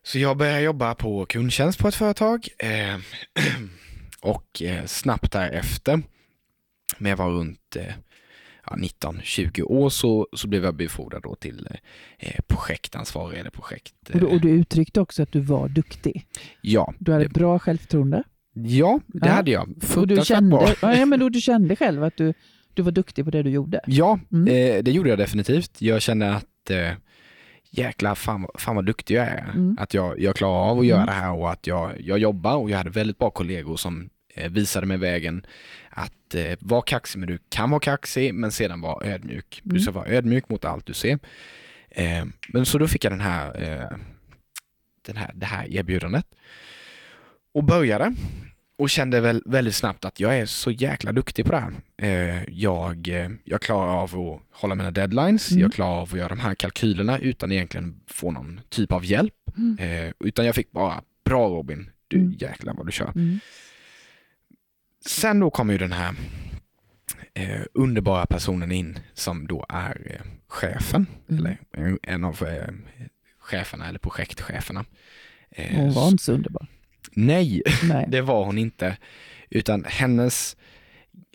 [0.03, 2.97] Så jag började jobba på kundtjänst på ett företag eh,
[4.21, 6.01] och eh, snabbt därefter,
[6.97, 7.93] när jag var runt eh,
[8.65, 11.67] ja, 19-20 år så, så blev jag befordrad då till
[12.19, 13.93] eh, projektansvarig eller projekt...
[14.13, 16.25] Och du, och du uttryckte också att du var duktig.
[16.61, 16.93] Ja.
[16.99, 18.23] Du hade det, bra självförtroende.
[18.53, 19.33] Ja, det ja.
[19.33, 19.75] hade jag.
[19.97, 22.33] Och du kände, ja, men då du kände själv att du,
[22.73, 23.81] du var duktig på det du gjorde?
[23.85, 24.47] Ja, mm.
[24.47, 25.81] eh, det gjorde jag definitivt.
[25.81, 26.91] Jag kände att eh,
[27.69, 29.51] jäklar fan, fan vad duktig jag är.
[29.55, 29.77] Mm.
[29.79, 31.07] Att jag, jag klarar av att göra mm.
[31.07, 34.51] det här och att jag, jag jobbar och jag hade väldigt bra kollegor som eh,
[34.51, 35.45] visade mig vägen
[35.89, 39.61] att eh, vara kaxig, men du kan vara kaxig, men sedan vara ödmjuk.
[39.63, 40.01] Du ska mm.
[40.01, 41.19] vara ödmjuk mot allt du ser.
[41.89, 43.97] Eh, men så då fick jag den här, eh,
[45.05, 46.25] den här, det här erbjudandet
[47.53, 48.13] och började
[48.77, 51.73] och kände väl väldigt snabbt att jag är så jäkla duktig på det här.
[51.97, 55.61] Eh, jag, eh, jag klarar av att hålla mina deadlines, mm.
[55.61, 59.33] jag klarar av att göra de här kalkylerna utan egentligen få någon typ av hjälp.
[59.57, 59.77] Mm.
[59.79, 62.35] Eh, utan jag fick bara, bra Robin, du mm.
[62.39, 63.11] jäklar vad du kör.
[63.15, 63.39] Mm.
[65.05, 66.15] Sen då kommer ju den här
[67.33, 71.39] eh, underbara personen in som då är eh, chefen, mm.
[71.39, 71.57] eller
[72.03, 72.73] en av eh,
[73.39, 74.85] cheferna eller projektcheferna.
[75.71, 76.67] Hon var inte så underbar.
[77.11, 78.97] Nej, Nej, det var hon inte.
[79.49, 80.57] Utan hennes,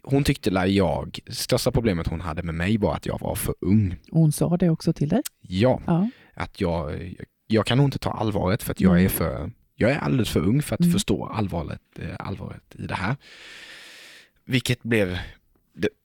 [0.03, 3.55] hon tyckte att jag, största problemet hon hade med mig var att jag var för
[3.61, 3.97] ung.
[4.11, 5.23] hon sa det också till dig?
[5.41, 6.11] Ja, ja.
[6.35, 7.15] att jag,
[7.47, 9.05] jag kan nog inte ta allvaret för att jag mm.
[9.05, 10.93] är för, jag är alldeles för ung för att mm.
[10.93, 13.17] förstå allvaret, eh, allvaret i det här.
[14.45, 15.19] Vilket blev,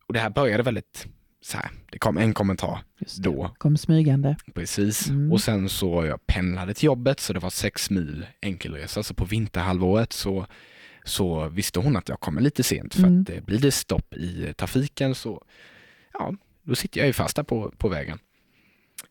[0.07, 1.07] och det här började väldigt
[1.43, 2.79] så här, det kom en kommentar
[3.17, 3.55] då.
[3.57, 4.35] Kom smygande.
[4.53, 5.09] Precis.
[5.09, 5.31] Mm.
[5.31, 9.03] Och sen så jag pendlade till jobbet så det var sex mil enkelresa.
[9.03, 10.45] Så på vinterhalvåret så,
[11.03, 13.21] så visste hon att jag kommer lite sent för mm.
[13.21, 15.43] att eh, blir det stopp i trafiken så
[16.13, 18.19] ja, då sitter jag ju fast där på, på vägen.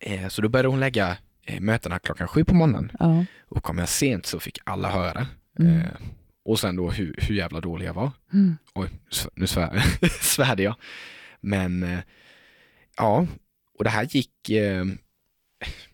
[0.01, 1.17] Eh, så då började hon lägga
[1.47, 2.93] eh, mötena klockan sju på morgonen.
[2.99, 3.25] Ja.
[3.49, 5.27] Och kom jag sent så fick alla höra.
[5.59, 5.77] Mm.
[5.77, 5.87] Eh,
[6.45, 8.11] och sen då hur, hur jävla dålig jag var.
[8.33, 8.57] Mm.
[8.75, 8.89] Oj,
[9.35, 9.83] nu svär,
[10.21, 10.75] svärde jag.
[11.41, 11.99] Men eh,
[13.03, 13.27] ja,
[13.79, 14.85] och det här gick, eh,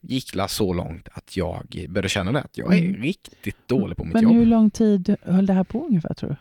[0.00, 3.02] gick så långt att jag började känna det, att jag är mm.
[3.02, 4.32] riktigt dålig på mitt Men jobb.
[4.32, 6.36] Men hur lång tid höll det här på ungefär tror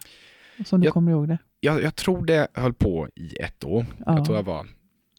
[0.57, 0.65] du?
[0.65, 1.37] Som du jag, kommer ihåg det?
[1.59, 3.85] Jag, jag, tror det höll på i ett år.
[4.05, 4.17] Ja.
[4.17, 4.67] Jag tror jag var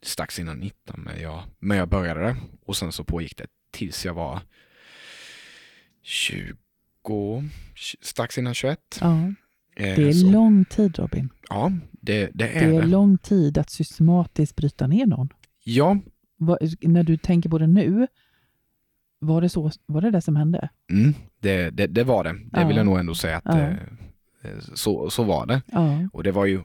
[0.03, 2.37] strax innan 19 när jag, när jag började det.
[2.67, 4.41] Och sen så pågick det tills jag var
[6.03, 7.45] 20,
[8.01, 8.99] strax innan 21.
[9.01, 9.33] Ja.
[9.77, 10.31] Eh, det är så.
[10.31, 11.29] lång tid Robin.
[11.49, 12.77] Ja, det, det är det.
[12.77, 12.87] är det.
[12.87, 15.29] lång tid att systematiskt bryta ner någon.
[15.69, 15.99] Ja.
[16.37, 18.07] Var, när du tänker på det nu,
[19.19, 20.69] var det, så, var det det som hände?
[20.91, 22.33] Mm, det, det, det var det.
[22.33, 22.67] Det ja.
[22.67, 23.69] vill jag nog ändå säga att ja.
[24.43, 25.63] eh, så, så var det.
[25.67, 26.09] Ja.
[26.13, 26.61] Och det var ju,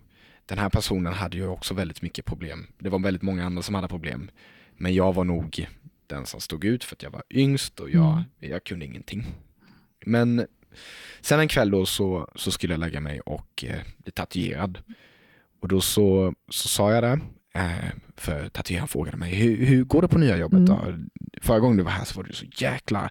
[0.45, 2.67] den här personen hade ju också väldigt mycket problem.
[2.79, 4.29] Det var väldigt många andra som hade problem.
[4.77, 5.67] Men jag var nog
[6.07, 8.23] den som stod ut för att jag var yngst och jag, mm.
[8.39, 9.25] jag kunde ingenting.
[10.05, 10.47] Men
[11.21, 14.77] sen en kväll då så, så skulle jag lägga mig och eh, bli tatuerad.
[15.61, 17.19] Och då så, så sa jag det,
[18.15, 20.73] för tatueraren frågade mig, hur, hur går det på nya jobbet då?
[20.73, 21.09] Mm.
[21.41, 23.09] Förra gången du var här så var du så jäkla,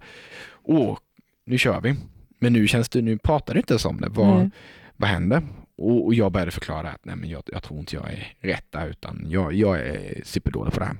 [0.62, 0.98] åh,
[1.44, 1.94] nu kör vi.
[2.38, 4.08] Men nu känns det, nu pratar du inte ens om det.
[4.08, 4.50] Vad,
[4.96, 5.42] vad händer?
[5.76, 8.66] Och, och, jag började förklara att nej, men jag, jag tror inte jag är rätt
[8.70, 10.96] där, utan jag, jag är superdålig på det här.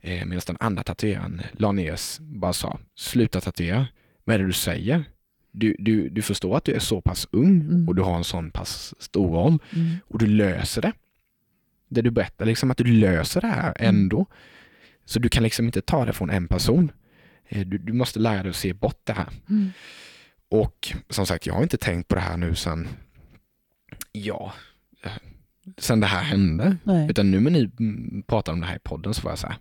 [0.00, 3.86] Eh, Medan den andra tatueraren la ner bara sa, sluta tatuera.
[4.24, 5.04] Vad är det du säger?
[5.50, 7.88] Du, du, du förstår att du är så pass ung mm.
[7.88, 9.96] och du har en sån pass stor roll mm.
[10.08, 10.92] och du löser det.
[11.88, 13.96] Det du berättar, liksom att du löser det här mm.
[13.96, 14.16] ändå.
[14.16, 14.26] Mm.
[15.04, 16.92] Så du kan liksom inte ta det från en person.
[17.48, 19.28] Eh, du, du måste lära dig att se bort det här.
[19.48, 19.70] Mm.
[20.48, 22.88] Och som sagt, jag har inte tänkt på det här nu sen,
[24.12, 24.52] ja,
[25.78, 26.76] sen det här hände.
[26.84, 27.10] Nej.
[27.10, 27.70] Utan nu när ni
[28.22, 29.56] pratar om det här i podden så var jag här,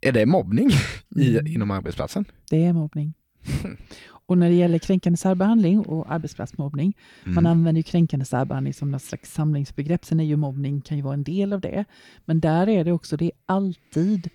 [0.00, 0.70] är det mobbning
[1.16, 1.46] i, mm.
[1.46, 2.24] inom arbetsplatsen?
[2.50, 3.14] Det är mobbning.
[4.32, 7.34] Och när det gäller kränkande särbehandling och arbetsplatsmobbning, mm.
[7.34, 10.04] man använder ju kränkande särbehandling som något slags samlingsbegrepp.
[10.04, 11.84] Sen är ju mobbning kan ju vara en del av det.
[12.24, 14.30] Men där är det också, det är alltid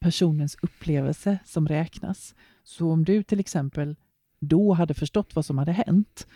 [0.00, 2.34] personens upplevelse som räknas.
[2.64, 3.96] Så om du till exempel
[4.40, 6.26] då hade förstått vad som hade hänt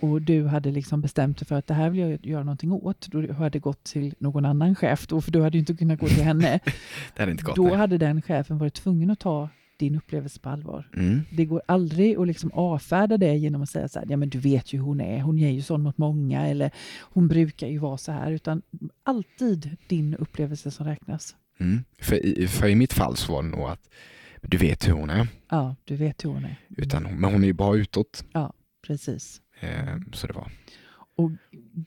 [0.00, 3.06] och du hade liksom bestämt dig för att det här vill jag göra någonting åt,
[3.06, 6.22] då hade gått till någon annan chef, då, för du hade inte kunnat gå till
[6.22, 6.60] henne.
[7.14, 7.76] det hade inte gått, då nej.
[7.76, 9.48] hade den chefen varit tvungen att ta
[9.82, 10.88] din upplevelse på allvar.
[10.96, 11.20] Mm.
[11.30, 14.38] Det går aldrig att liksom avfärda det genom att säga så här, ja men du
[14.38, 16.70] vet ju hur hon är, hon är ju sån mot många, eller
[17.00, 18.62] hon brukar ju vara så här, utan
[19.02, 21.36] alltid din upplevelse som räknas.
[21.60, 21.84] Mm.
[21.98, 23.90] För, i, för i mitt fall så var det nog att
[24.42, 25.28] du vet hur hon är.
[25.48, 26.56] Ja, du vet hur hon är.
[26.76, 28.24] Utan, men hon är ju bra utåt.
[28.32, 28.52] Ja,
[28.86, 29.40] precis.
[29.60, 30.50] Eh, så det var.
[31.16, 31.30] Och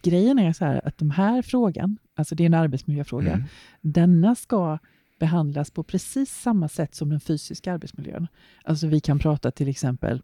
[0.04, 3.44] grejen är så här att de här frågan, alltså det är en arbetsmiljöfråga, mm.
[3.82, 4.78] denna ska
[5.20, 8.28] behandlas på precis samma sätt som den fysiska arbetsmiljön.
[8.64, 10.22] Alltså vi kan prata till exempel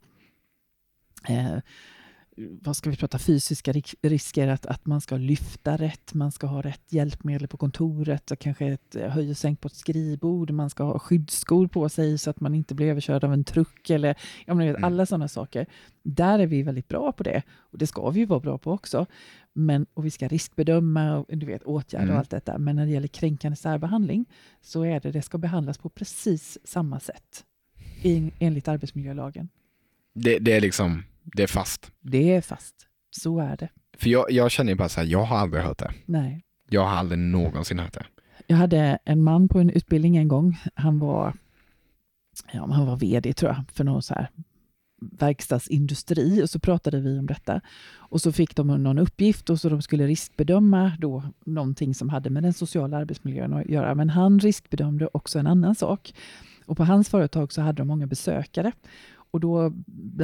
[1.28, 1.58] eh,
[2.36, 6.62] vad ska vi prata, fysiska risker, att, att man ska lyfta rätt, man ska ha
[6.62, 10.84] rätt hjälpmedel på kontoret, kanske ett eh, höj och sänk på ett skrivbord, man ska
[10.84, 14.16] ha skyddsskor på sig så att man inte blir överkörd av en truck, eller
[14.46, 14.84] jag menar, mm.
[14.84, 15.66] alla sådana saker.
[16.04, 18.72] Där är vi väldigt bra på det, och det ska vi ju vara bra på
[18.72, 19.06] också.
[19.54, 22.14] Men, och vi ska riskbedöma och du vet, åtgärder mm.
[22.14, 22.58] och allt detta.
[22.58, 24.26] Men när det gäller kränkande särbehandling
[24.62, 27.45] så är det, det ska behandlas på precis samma sätt
[28.02, 29.49] i, enligt arbetsmiljölagen.
[30.14, 31.91] Det, det är liksom det är fast.
[32.02, 32.76] Det är fast.
[33.12, 33.70] Så är det.
[33.97, 35.93] För jag, jag känner bara så här, jag har aldrig hört det.
[36.06, 36.43] Nej.
[36.70, 38.06] Jag har aldrig någonsin hört det.
[38.47, 40.58] Jag hade en man på en utbildning en gång.
[40.76, 41.34] Han var,
[42.54, 44.30] ja, han var vd tror jag, för någon så här
[45.02, 47.62] verkstadsindustri och så pratade vi om detta.
[47.95, 52.30] Och så fick de någon uppgift och så de skulle riskbedöma då någonting som hade
[52.30, 53.95] med den sociala arbetsmiljön att göra.
[53.95, 56.14] Men han riskbedömde också en annan sak.
[56.66, 58.72] Och på hans företag så hade de många besökare.
[59.32, 59.73] Och då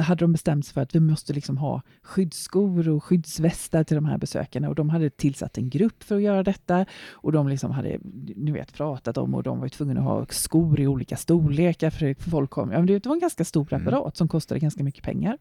[0.00, 4.04] hade de bestämt sig för att vi måste liksom ha skyddsskor och skyddsvästar till de
[4.04, 4.68] här besökarna.
[4.68, 6.86] Och de hade tillsatt en grupp för att göra detta.
[7.10, 7.98] Och de liksom hade
[8.36, 11.90] ni vet, pratat om och de var tvungna att ha skor i olika storlekar.
[11.90, 12.72] För folk kom.
[12.72, 13.86] Ja, det var en ganska stor mm.
[13.86, 15.38] apparat som kostade ganska mycket pengar.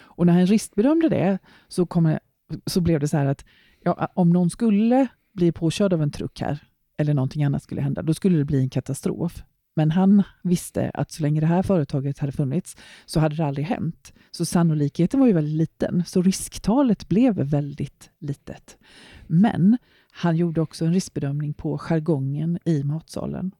[0.00, 2.18] Och när han riskbedömde det så, kom,
[2.66, 3.44] så blev det så här att
[3.82, 6.58] ja, om någon skulle bli påkörd av en truck här,
[6.96, 9.42] eller någonting annat skulle hända, då skulle det bli en katastrof.
[9.80, 12.76] Men han visste att så länge det här företaget hade funnits
[13.06, 14.12] så hade det aldrig hänt.
[14.30, 18.78] Så sannolikheten var ju väldigt liten, så risktalet blev väldigt litet.
[19.26, 19.78] Men
[20.12, 23.52] han gjorde också en riskbedömning på jargongen i matsalen.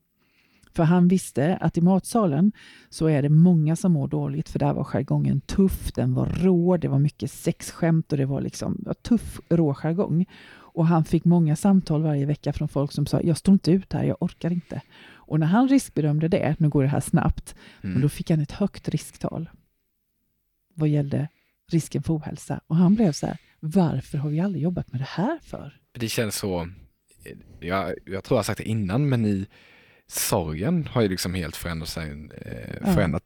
[0.72, 2.52] För han visste att i matsalen
[2.90, 6.76] så är det många som mår dåligt, för där var jargongen tuff, den var rå,
[6.76, 10.26] det var mycket sexskämt och det var liksom ja, tuff, rå jargong.
[10.72, 13.92] Och han fick många samtal varje vecka från folk som sa, jag står inte ut
[13.92, 14.82] här, jag orkar inte.
[15.30, 17.92] Och när han riskbedömde det, nu går det här snabbt, mm.
[17.92, 19.50] men då fick han ett högt risktal
[20.74, 21.28] vad gällde
[21.72, 22.60] risken för ohälsa.
[22.66, 25.80] Och han blev så här, varför har vi aldrig jobbat med det här för?
[25.92, 26.68] Det känns så,
[27.60, 29.46] jag, jag tror jag har sagt det innan, men i
[30.06, 33.24] sorgen har ju liksom helt förändrat sig, eh, förändrat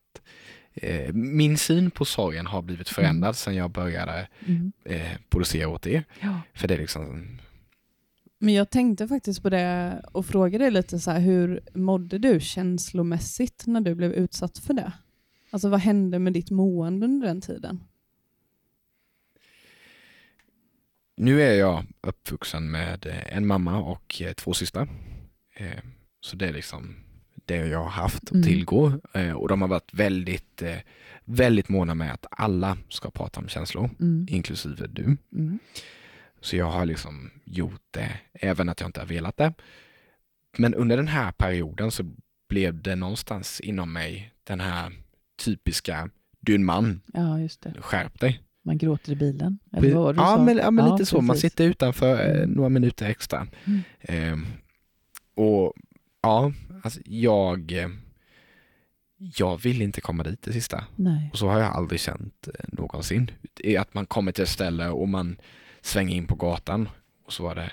[0.75, 3.35] eh, min syn på sorgen har blivit förändrad mm.
[3.35, 4.73] sedan jag började mm.
[4.85, 6.05] eh, producera åt er.
[6.21, 6.41] Ja.
[6.55, 7.39] För det är liksom
[8.45, 12.41] men jag tänkte faktiskt på det och frågade dig lite så här, hur mådde du
[12.41, 14.93] känslomässigt när du blev utsatt för det?
[15.51, 17.81] Alltså vad hände med ditt mående under den tiden?
[21.17, 24.89] Nu är jag uppvuxen med en mamma och eh, två systrar.
[25.55, 25.83] Eh,
[26.21, 26.97] så det är liksom
[27.45, 28.43] det jag har haft att mm.
[28.43, 28.93] tillgå.
[29.13, 30.63] Eh, och de har varit väldigt,
[31.25, 34.27] väldigt måna med att alla ska prata om känslor, mm.
[34.31, 35.17] inklusive du.
[35.33, 35.59] Mm.
[36.45, 39.53] Så jag har liksom gjort det, även att jag inte har velat det.
[40.57, 42.05] Men under den här perioden så
[42.49, 44.93] blev det någonstans inom mig den här
[45.45, 47.75] typiska, du är en man, ja, just det.
[47.81, 48.43] skärp dig.
[48.63, 49.59] Man gråter i bilen?
[49.73, 51.09] Eller vad ja, men, ja, men ja, lite precis.
[51.09, 51.21] så.
[51.21, 52.51] Man sitter utanför eh, mm.
[52.51, 53.47] några minuter extra.
[53.65, 53.83] Mm.
[54.01, 54.49] Eh,
[55.35, 55.73] och
[56.23, 57.73] ja, alltså jag,
[59.17, 60.85] jag vill inte komma dit det sista.
[60.97, 61.31] Nej.
[61.33, 63.31] Och så har jag aldrig känt eh, någonsin.
[63.79, 65.37] Att man kommer till ett ställe och man
[65.85, 66.89] svänga in på gatan
[67.25, 67.73] och så var det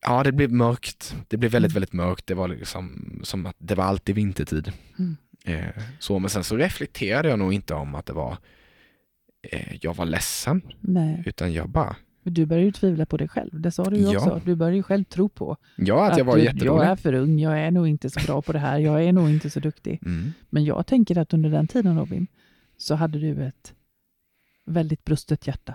[0.00, 1.16] Ja, det blev mörkt.
[1.28, 1.74] Det blev väldigt, mm.
[1.74, 2.26] väldigt mörkt.
[2.26, 4.72] Det var liksom som att det var alltid vintertid.
[4.98, 5.16] Mm.
[5.44, 8.38] Eh, så, men sen så reflekterade jag nog inte om att det var
[9.42, 10.62] eh, jag var ledsen.
[10.80, 11.22] Nej.
[11.26, 11.96] Utan jag bara
[12.30, 13.60] du började ju tvivla på dig själv.
[13.60, 14.18] Det sa du ju ja.
[14.18, 14.40] också.
[14.44, 16.84] Du började ju själv tro på ja, att, jag var jättedålig.
[16.84, 19.12] Jag är för ung, jag är nog inte så bra på det här, jag är
[19.12, 19.98] nog inte så duktig.
[20.06, 20.32] Mm.
[20.50, 22.26] Men jag tänker att under den tiden Robin,
[22.76, 23.74] så hade du ett
[24.64, 25.74] väldigt brustet hjärta.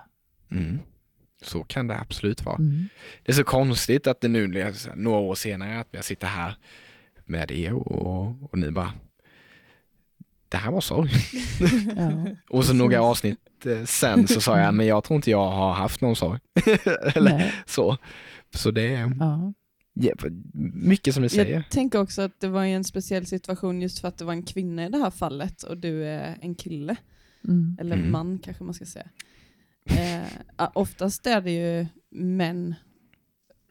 [0.51, 0.79] Mm.
[1.41, 2.55] Så kan det absolut vara.
[2.55, 2.89] Mm.
[3.23, 6.55] Det är så konstigt att det nu några år senare att jag sitter här
[7.25, 8.93] med er och, och ni bara
[10.49, 11.11] det här var sorg.
[11.95, 15.49] ja, och så några avsnitt eh, sen så sa jag, men jag tror inte jag
[15.49, 16.39] har haft någon sorg.
[17.15, 17.97] Eller så.
[18.55, 19.53] Så det är ja.
[19.93, 20.13] Ja,
[20.73, 21.55] mycket som du säger.
[21.55, 24.43] Jag tänker också att det var en speciell situation just för att det var en
[24.43, 26.95] kvinna i det här fallet och du är en kille.
[27.47, 27.77] Mm.
[27.79, 28.11] Eller mm.
[28.11, 29.09] man kanske man ska säga.
[29.85, 32.75] Eh, oftast är det ju män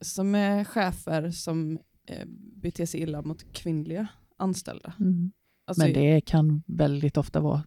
[0.01, 4.93] som är chefer som eh, beter sig illa mot kvinnliga anställda.
[5.01, 5.33] Mm.
[5.65, 7.63] Alltså, Men det kan väldigt ofta vara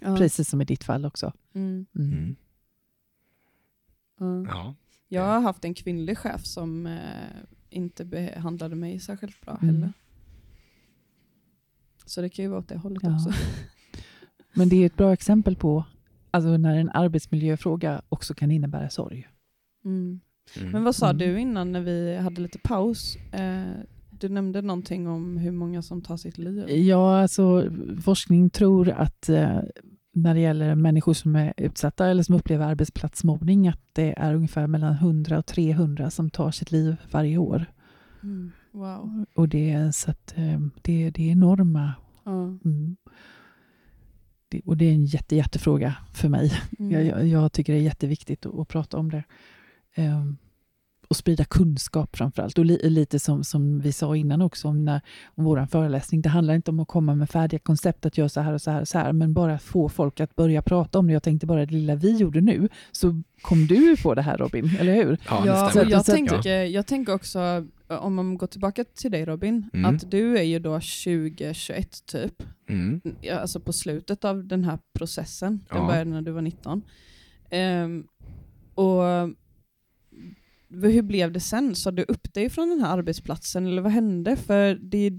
[0.00, 0.16] ja.
[0.16, 1.32] precis som i ditt fall också.
[1.54, 1.86] Mm.
[1.94, 2.36] Mm.
[4.20, 4.44] mm.
[4.44, 4.74] Ja.
[5.08, 7.00] Jag har haft en kvinnlig chef som eh,
[7.70, 9.74] inte behandlade mig särskilt bra mm.
[9.74, 9.92] heller.
[12.04, 13.14] Så det kan ju vara åt det hållet ja.
[13.14, 13.32] också.
[14.54, 15.84] Men det är ett bra exempel på
[16.32, 19.28] alltså när en arbetsmiljöfråga också kan innebära sorg.
[19.84, 20.20] Mm.
[20.56, 20.70] Mm.
[20.70, 21.18] Men vad sa mm.
[21.18, 23.16] du innan när vi hade lite paus?
[23.32, 23.62] Eh,
[24.10, 26.70] du nämnde någonting om hur många som tar sitt liv.
[26.70, 27.70] Ja, alltså
[28.04, 29.60] forskning tror att eh,
[30.14, 34.66] när det gäller människor som är utsatta eller som upplever arbetsplatsmobbning att det är ungefär
[34.66, 37.66] mellan 100 och 300 som tar sitt liv varje år.
[38.22, 38.52] Mm.
[38.72, 39.24] Wow.
[39.34, 41.92] Och det, så att, eh, det, det är enorma...
[42.26, 42.96] Mm.
[44.64, 46.52] Och det är en jätte, jättefråga för mig.
[46.78, 46.92] Mm.
[46.92, 49.22] Jag, jag, jag tycker det är jätteviktigt att, att prata om det.
[49.96, 50.36] Um,
[51.08, 52.58] och sprida kunskap framför allt.
[52.58, 55.00] Och li, lite som, som vi sa innan också om, när,
[55.34, 56.22] om vår föreläsning.
[56.22, 58.70] Det handlar inte om att komma med färdiga koncept att göra så här och så
[58.70, 61.12] här och så här, men bara få folk att börja prata om det.
[61.12, 64.76] Jag tänkte bara det lilla vi gjorde nu, så kom du på det här Robin,
[64.80, 65.18] eller hur?
[65.28, 65.90] Ja, Ja, stämmer.
[65.90, 67.66] jag, Så att- tänker, jag tänker också,
[67.98, 69.94] om man går tillbaka till dig Robin, Mm.
[69.94, 73.00] att du är ju då 2021 typ, Mm.
[73.32, 75.60] alltså på slutet av den här processen.
[75.68, 75.86] Den Ja.
[75.86, 76.82] började när du var 19.
[77.50, 78.06] Ehm,
[78.74, 79.02] och
[80.70, 81.74] hur blev det sen?
[81.74, 84.36] Sa du upp dig från den här arbetsplatsen eller vad hände?
[84.36, 85.10] För det,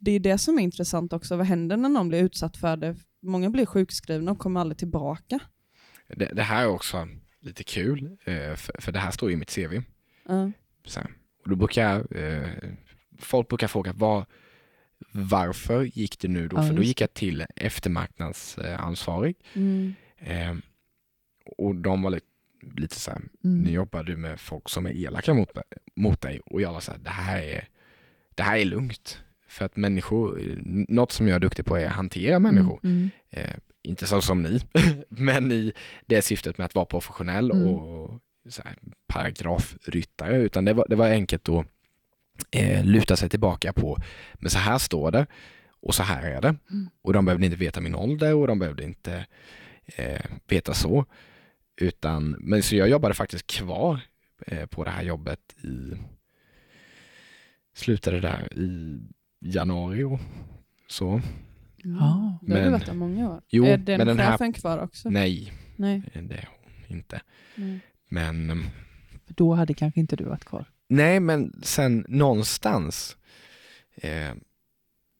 [0.00, 1.36] det är det som är intressant också.
[1.36, 2.96] Vad händer när någon blir utsatt för det?
[3.22, 5.38] Många blir sjukskrivna och kommer aldrig tillbaka.
[6.16, 7.08] Det, det här är också
[7.40, 9.82] lite kul, eh, för, för det här står ju i mitt CV.
[10.28, 10.50] Ja.
[10.86, 11.00] Så.
[11.42, 12.48] Och då brukar eh,
[13.18, 14.24] folk brukar fråga vad,
[15.12, 16.56] varför gick det nu då?
[16.56, 19.36] Ja, för då gick jag till eftermarknadsansvarig.
[19.54, 19.94] Mm.
[20.18, 20.54] Eh,
[21.56, 22.26] och de var lite,
[22.76, 23.60] lite så här, Mm.
[23.62, 25.50] nu jobbar du med folk som är elaka mot,
[25.96, 26.40] mot dig.
[26.46, 27.68] Och jag var så här, det här är,
[28.34, 29.20] det här är lugnt.
[29.48, 30.40] För att människor,
[30.88, 32.80] något som jag är duktig på är att hantera människor.
[32.82, 33.10] Mm.
[33.30, 34.60] Eh, inte så som ni,
[35.08, 35.72] men i
[36.06, 37.68] det syftet med att vara professionell Mm.
[37.68, 38.76] och så här,
[39.06, 41.66] paragrafryttare, utan det var, det var enkelt att
[42.50, 43.98] eh, luta sig tillbaka på,
[44.34, 45.26] men så här står det
[45.80, 46.48] och så här är det.
[46.70, 46.90] Mm.
[47.02, 49.26] Och de behövde inte veta min ålder och de behövde inte
[49.86, 51.04] eh, veta så.
[51.76, 54.00] Utan, men så jag jobbade faktiskt kvar
[54.46, 55.92] eh, på det här jobbet i,
[57.74, 59.00] slutade där i
[59.40, 60.20] januari och
[60.86, 61.08] så.
[61.08, 61.22] Mm.
[61.84, 62.38] Men- Ja.
[62.42, 63.42] Det har du varit där många år.
[63.48, 65.10] Jo, är den men den här- chefen kvar också?
[65.10, 66.02] Nej, Nej.
[66.14, 67.20] det är hon inte.
[67.54, 67.80] Nej.
[68.12, 68.64] Men
[69.26, 70.64] För då hade kanske inte du varit kvar.
[70.88, 73.16] Nej, men sen någonstans
[73.94, 74.30] eh,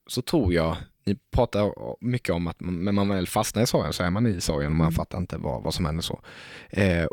[0.07, 1.73] så tror jag, ni pratar
[2.05, 4.71] mycket om att man- när man väl fastnar i sorgen så är man i sorgen
[4.71, 4.93] och man Mm.
[4.95, 6.21] fattar inte vad, vad som händer så.
[6.69, 7.07] Eh,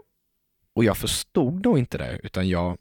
[0.74, 2.78] och jag förstod nog inte det, utan jag,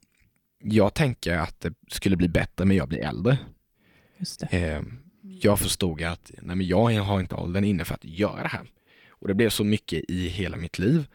[0.63, 3.37] jag tänker att det skulle bli bättre men jag blir äldre.
[4.17, 4.43] Just.
[4.51, 4.81] Eh,
[5.21, 8.71] jag förstod att nej, men jag har inte åldern inne för att göra det här.
[9.09, 11.07] Och det blev så mycket i hela mitt liv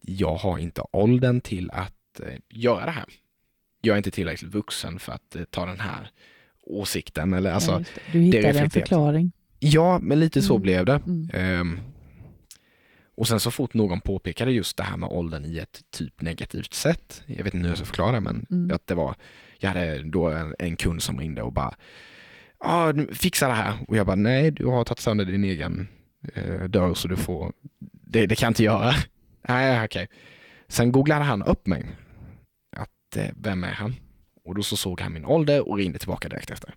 [0.00, 3.04] jag har inte åldern till att eh, göra det här.
[3.80, 6.10] Jag är inte tillräckligt vuxen för att eh, ta den här
[6.62, 7.32] åsikten.
[7.32, 8.12] Eller, alltså, Ja, det.
[8.12, 8.72] Du hittade en reflekterat.
[8.72, 9.32] förklaring.
[9.58, 10.62] ja, men lite så Mm.
[10.62, 11.00] blev det.
[11.06, 11.28] Mm.
[11.34, 11.80] Ehm,
[13.16, 16.74] och sen så fort någon påpekade just det här med åldern i ett typ negativt
[16.74, 18.74] sätt, jag vet inte hur jag ska förklara det, men Mm.
[18.74, 19.14] att det var,
[19.58, 21.74] jag hade då en, en kund som ringde och bara,
[22.58, 23.72] ah, fixa det här.
[23.88, 25.88] Och jag bara, nej, du har tagit sönder din egen
[26.34, 27.52] eh, dörr så du får,
[27.92, 28.94] det, det kan jag inte göra.
[29.48, 30.08] Nej, okej.
[30.68, 31.86] Sen googlade han upp mig,
[32.76, 33.94] att eh, vem är han?
[34.44, 36.74] Och då så såg han min ålder och ringde tillbaka direkt efter.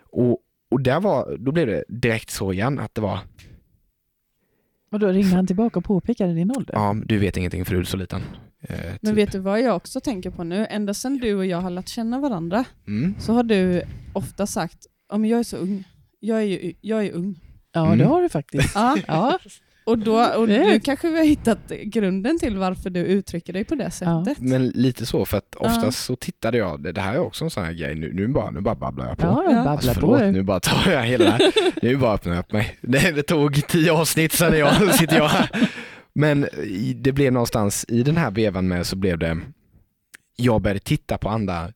[0.00, 0.38] Och,
[0.70, 3.18] och där var, då blev det direkt så igen att det var,
[4.92, 6.74] Och då ringde han tillbaka och påpekade din ålder.
[6.74, 8.22] Ja, du vet ingenting för du är så liten.
[8.60, 9.14] Eh, Men typ.
[9.26, 10.66] vet du vad jag också tänker på nu?
[10.70, 13.14] Ända sedan du och jag har lärt känna varandra Mm.
[13.20, 13.82] så har du
[14.12, 15.84] ofta sagt ja, men jag är så ung.
[16.20, 17.40] Jag är, ju, jag är ung.
[17.72, 17.98] Ja, Mm.
[17.98, 18.74] det har du faktiskt.
[18.74, 19.38] Ja, Ja,
[19.86, 23.74] och då, och nu kanske vi har hittat grunden till varför du uttrycker dig på
[23.74, 23.90] det Ja.
[24.24, 24.38] sättet.
[24.44, 25.90] Men lite så, för att oftast Ja.
[25.92, 28.60] så tittade jag, det, här är också en sån här grej, nu, nu, bara, nu
[28.60, 29.26] bara babblar jag på.
[29.26, 29.50] ja, Ja.
[29.54, 30.00] babbla Alltså, på.
[30.00, 30.32] förlåt, du.
[30.32, 31.38] nu bara tar jag hela.
[31.82, 32.78] Nu bara öppnar jag upp mig.
[32.80, 35.70] Det, det tog tio avsnitt sen jag sitter jag här.
[36.14, 36.46] Men
[36.96, 39.38] det blev någonstans i den här vevan med så blev det,
[40.36, 41.72] jag började titta på andra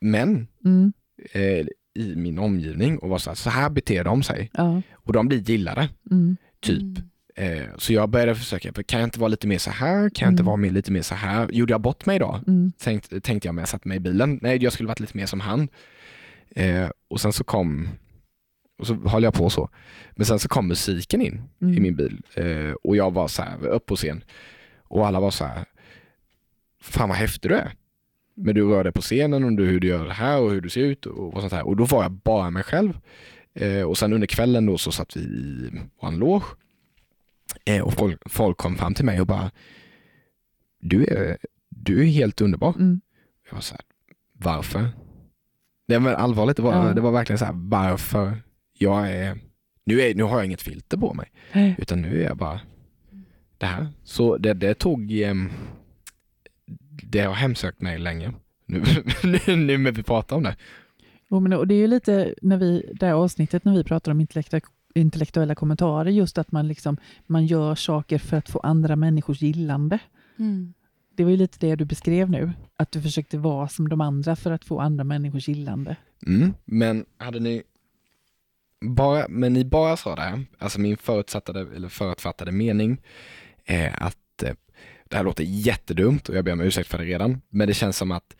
[0.00, 0.92] män Mm.
[1.32, 4.50] eh, i min omgivning och var så här, så här beter de sig.
[4.54, 4.82] Ja.
[4.94, 6.36] Och de blir gillade, Mm.
[6.62, 6.80] typ.
[6.82, 6.94] Mm.
[7.34, 10.10] Eh, så jag började försöka, kan jag inte vara lite mer så här?
[10.10, 10.46] Kan jag inte Mm.
[10.46, 11.48] vara mer, lite mer så här?
[11.52, 12.40] Gjorde jag bort mig då?
[12.46, 12.72] Mm.
[12.78, 14.38] Tänkte, tänkte jag när jag satte mig i bilen.
[14.42, 15.68] Nej, jag skulle varit lite mer som han.
[16.50, 17.88] Eh, och sen så kom,
[18.78, 19.68] och så höll jag på så.
[20.12, 21.82] Men sen så kom musiken in i Mm.
[21.82, 24.24] min bil eh, och jag var så här, upp på scen.
[24.82, 25.64] Och alla var så här,
[26.82, 27.72] fan vad häftig du är.
[28.34, 30.60] Men du rör dig på scenen och du, hur du gör det här och hur
[30.60, 31.66] du ser ut och, och sånt här.
[31.66, 32.98] Och då var jag bara mig själv.
[33.54, 35.70] Eh, och sen under kvällen då så satt vi i
[36.02, 36.44] vår loge.
[37.64, 39.50] Eh, och folk, folk kom fram till mig och bara,
[40.80, 41.38] du är,
[41.68, 42.74] du är helt underbar.
[42.78, 43.00] Mm.
[43.48, 43.84] Jag var så här,
[44.32, 44.88] varför?
[45.88, 46.94] Nej men allvarligt, det var, Ja.
[46.94, 48.42] det var verkligen så här, varför?
[48.78, 49.38] Jag är,
[49.84, 51.74] nu, är, nu har jag inget filter på mig, Nej.
[51.78, 52.60] utan nu är jag bara
[53.58, 53.88] det här.
[54.04, 55.50] Så det, det tog, ehm,
[57.02, 58.32] det har hemsökt mig länge.
[58.66, 58.82] Nu,
[59.22, 60.56] nu, nu när vi pratar om det.
[61.30, 64.12] Jo, men, och det är ju lite när vi, det här avsnittet när vi pratar
[64.12, 68.96] om intellektuella, intellektuella kommentarer, just att man, liksom, man gör saker för att få andra
[68.96, 69.98] människors gillande.
[70.38, 70.74] Mm.
[71.16, 74.36] Det var ju lite det du beskrev nu, att du försökte vara som de andra
[74.36, 75.96] för att få andra människors gillande.
[76.26, 76.54] Mm.
[76.64, 77.62] Men hade ni
[78.80, 83.00] bara, men ni bara sa det här, alltså min förutsattade, eller förutfattade mening
[83.64, 84.54] är att eh,
[85.08, 87.96] det här låter jättedumt och jag ber om ursäkt för det redan, men det känns
[87.96, 88.36] som att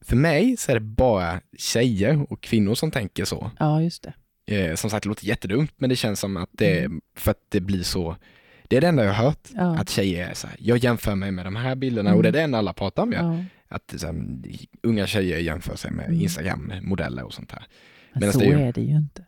[0.00, 3.50] för mig så är det bara tjejer och kvinnor som tänker så.
[3.58, 4.14] Ja, just det.
[4.48, 7.00] Eh, som sagt, det låter jättedumt, men det känns som att det, mm.
[7.14, 8.16] för att det blir så,
[8.68, 9.76] det är det enda jag har hört, ja.
[9.76, 12.16] att tjejer är så här, jag jämför mig med de här bilderna mm.
[12.16, 13.12] och det är det enda alla pratar om.
[13.12, 13.44] Ja.
[13.68, 14.14] Att här,
[14.82, 16.20] unga tjejer jämför sig med mm.
[16.20, 17.62] Instagram-modeller och sånt här.
[18.12, 19.24] Men så det är, ju, är det ju inte.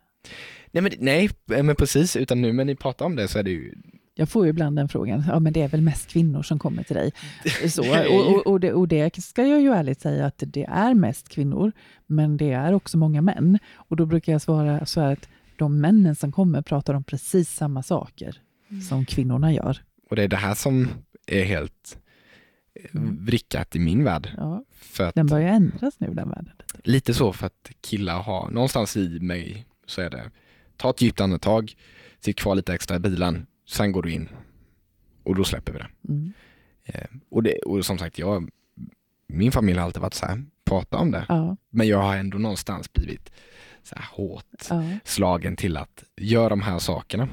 [0.70, 3.50] Nej men, nej, men precis, utan nu när ni pratar om det så är det
[3.50, 3.74] ju
[4.20, 6.82] jag får ju ibland den frågan, ja men det är väl mest kvinnor som kommer
[6.82, 7.12] till dig.
[7.70, 10.94] Så, och, och, och, det, och det ska jag ju ärligt säga att det är
[10.94, 11.72] mest kvinnor,
[12.06, 13.58] men det är också många män.
[13.74, 17.54] Och då brukar jag svara så här att de männen som kommer pratar om precis
[17.54, 18.36] samma saker
[18.70, 18.82] mm.
[18.82, 19.82] som kvinnorna gör.
[20.10, 20.88] Och det är det här som
[21.26, 21.98] är helt
[22.94, 23.24] mm.
[23.24, 24.34] vrickat i min värld.
[24.36, 26.54] Ja, för att, den börjar ändras nu den världen.
[26.84, 30.30] Lite så för att killar har, någonstans i mig så är det,
[30.76, 31.74] ta ett djupt andetag,
[32.20, 34.28] sitt kvar lite extra i bilen, sen går du in
[35.22, 35.88] och då släpper vi det.
[36.08, 36.32] Mm.
[36.84, 38.50] Eh, och, det och som sagt, jag,
[39.26, 41.26] min familj har alltid varit så här, prata om det.
[41.28, 41.56] Ja.
[41.70, 43.32] Men jag har ändå någonstans blivit
[43.82, 44.84] så här hårt ja.
[45.04, 47.28] slagen till att göra de här sakerna.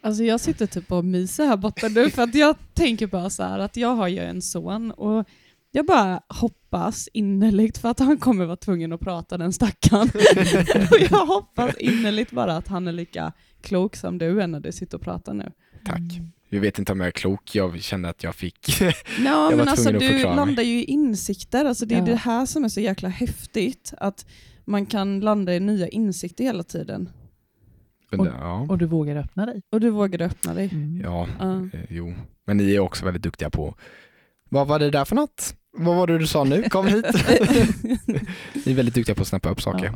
[0.00, 3.42] Alltså jag sitter typ och myser här borta nu för att jag tänker bara så
[3.42, 5.28] här att jag har ju en son och
[5.70, 6.65] jag bara hoppas
[7.12, 10.08] innerligt för att han kommer vara tvungen att prata den stackaren.
[10.90, 14.72] och jag hoppas innerligt bara att han är lika klok som du är när du
[14.72, 15.52] sitter och pratar nu.
[15.84, 16.20] Tack.
[16.48, 18.80] Jag vet inte om jag är klok, jag kände att jag fick...
[18.80, 18.86] no,
[19.24, 22.04] jag men alltså du landar ju i insikter, alltså det är ja.
[22.04, 24.26] det här som är så jäkla häftigt, att
[24.64, 27.08] man kan landa i nya insikter hela tiden.
[28.18, 28.66] Och, ja.
[28.68, 29.62] och du vågar öppna dig.
[29.72, 30.68] Och du vågar öppna dig.
[30.72, 31.00] Mm.
[31.04, 31.68] Ja, uh.
[31.72, 32.14] eh, jo.
[32.46, 33.74] Men ni är också väldigt duktiga på,
[34.48, 35.56] vad var det där för något?
[35.76, 36.62] Vad var det du sa nu?
[36.62, 37.04] Kom hit.
[38.66, 39.86] ni är väldigt duktiga på att snappa upp saker.
[39.86, 39.92] Ja.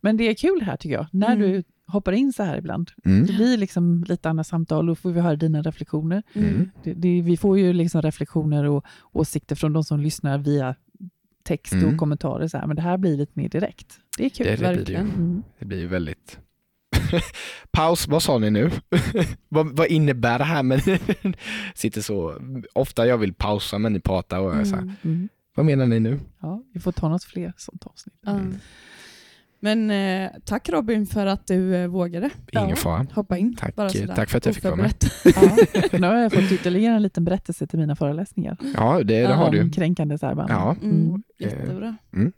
[0.00, 1.50] Men det är kul här tycker jag, när mm.
[1.50, 2.90] du hoppar in så här ibland.
[3.04, 3.26] Mm.
[3.26, 6.22] Det blir liksom lite andra samtal och får vi höra dina reflektioner.
[6.32, 6.70] Mm.
[6.84, 10.74] Det, det, vi får ju liksom reflektioner och åsikter från de som lyssnar via
[11.42, 11.98] text och mm.
[11.98, 13.98] kommentarer, så här, men det här blir lite mer direkt.
[14.18, 15.04] Det är kul, det, det verkligen.
[15.04, 15.42] Blir det, mm.
[15.58, 16.38] det blir väldigt
[17.70, 18.70] Paus, vad sa ni nu?
[19.48, 20.62] vad, vad, innebär det här?
[20.62, 20.80] Men
[21.74, 22.34] sitter så,
[22.72, 24.96] ofta jag vill pausa men ni pratar och jag är så här, mm.
[25.02, 25.28] mm.
[25.54, 26.20] vad menar ni nu?
[26.40, 28.14] Ja, vi får ta något fler sånt avsnitt.
[28.26, 28.54] Mm.
[29.60, 32.30] Men eh, tack Robin för att du eh, vågade.
[32.52, 32.76] Ingen ja.
[32.76, 33.06] fara.
[33.14, 33.56] Hoppa in.
[33.56, 33.74] Tack,
[34.14, 34.94] tack för att jag fick vara med.
[35.24, 38.56] ja, nu har jag fått ytterligare en liten berättelse till mina föreläsningar.
[38.74, 39.70] Ja, det, det har du.
[39.70, 40.58] Kränkande särbehandling.
[40.58, 40.88] Ja.
[40.88, 41.22] Mm, mm.
[41.38, 41.96] jättebra.
[42.12, 42.32] Mm.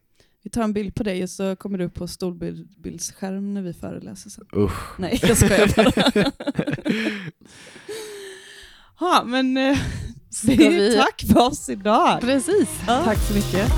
[0.48, 3.72] Vi tar en bild på dig och så kommer du upp på storbildsskärm när vi
[3.72, 4.46] föreläser sen.
[4.56, 4.98] Usch.
[4.98, 6.32] Nej, jag skojar bara.
[9.00, 9.78] ja, men eh,
[10.44, 10.94] vi...
[10.96, 12.20] tack för oss idag.
[12.20, 13.02] Precis, ja.
[13.04, 13.72] tack så mycket.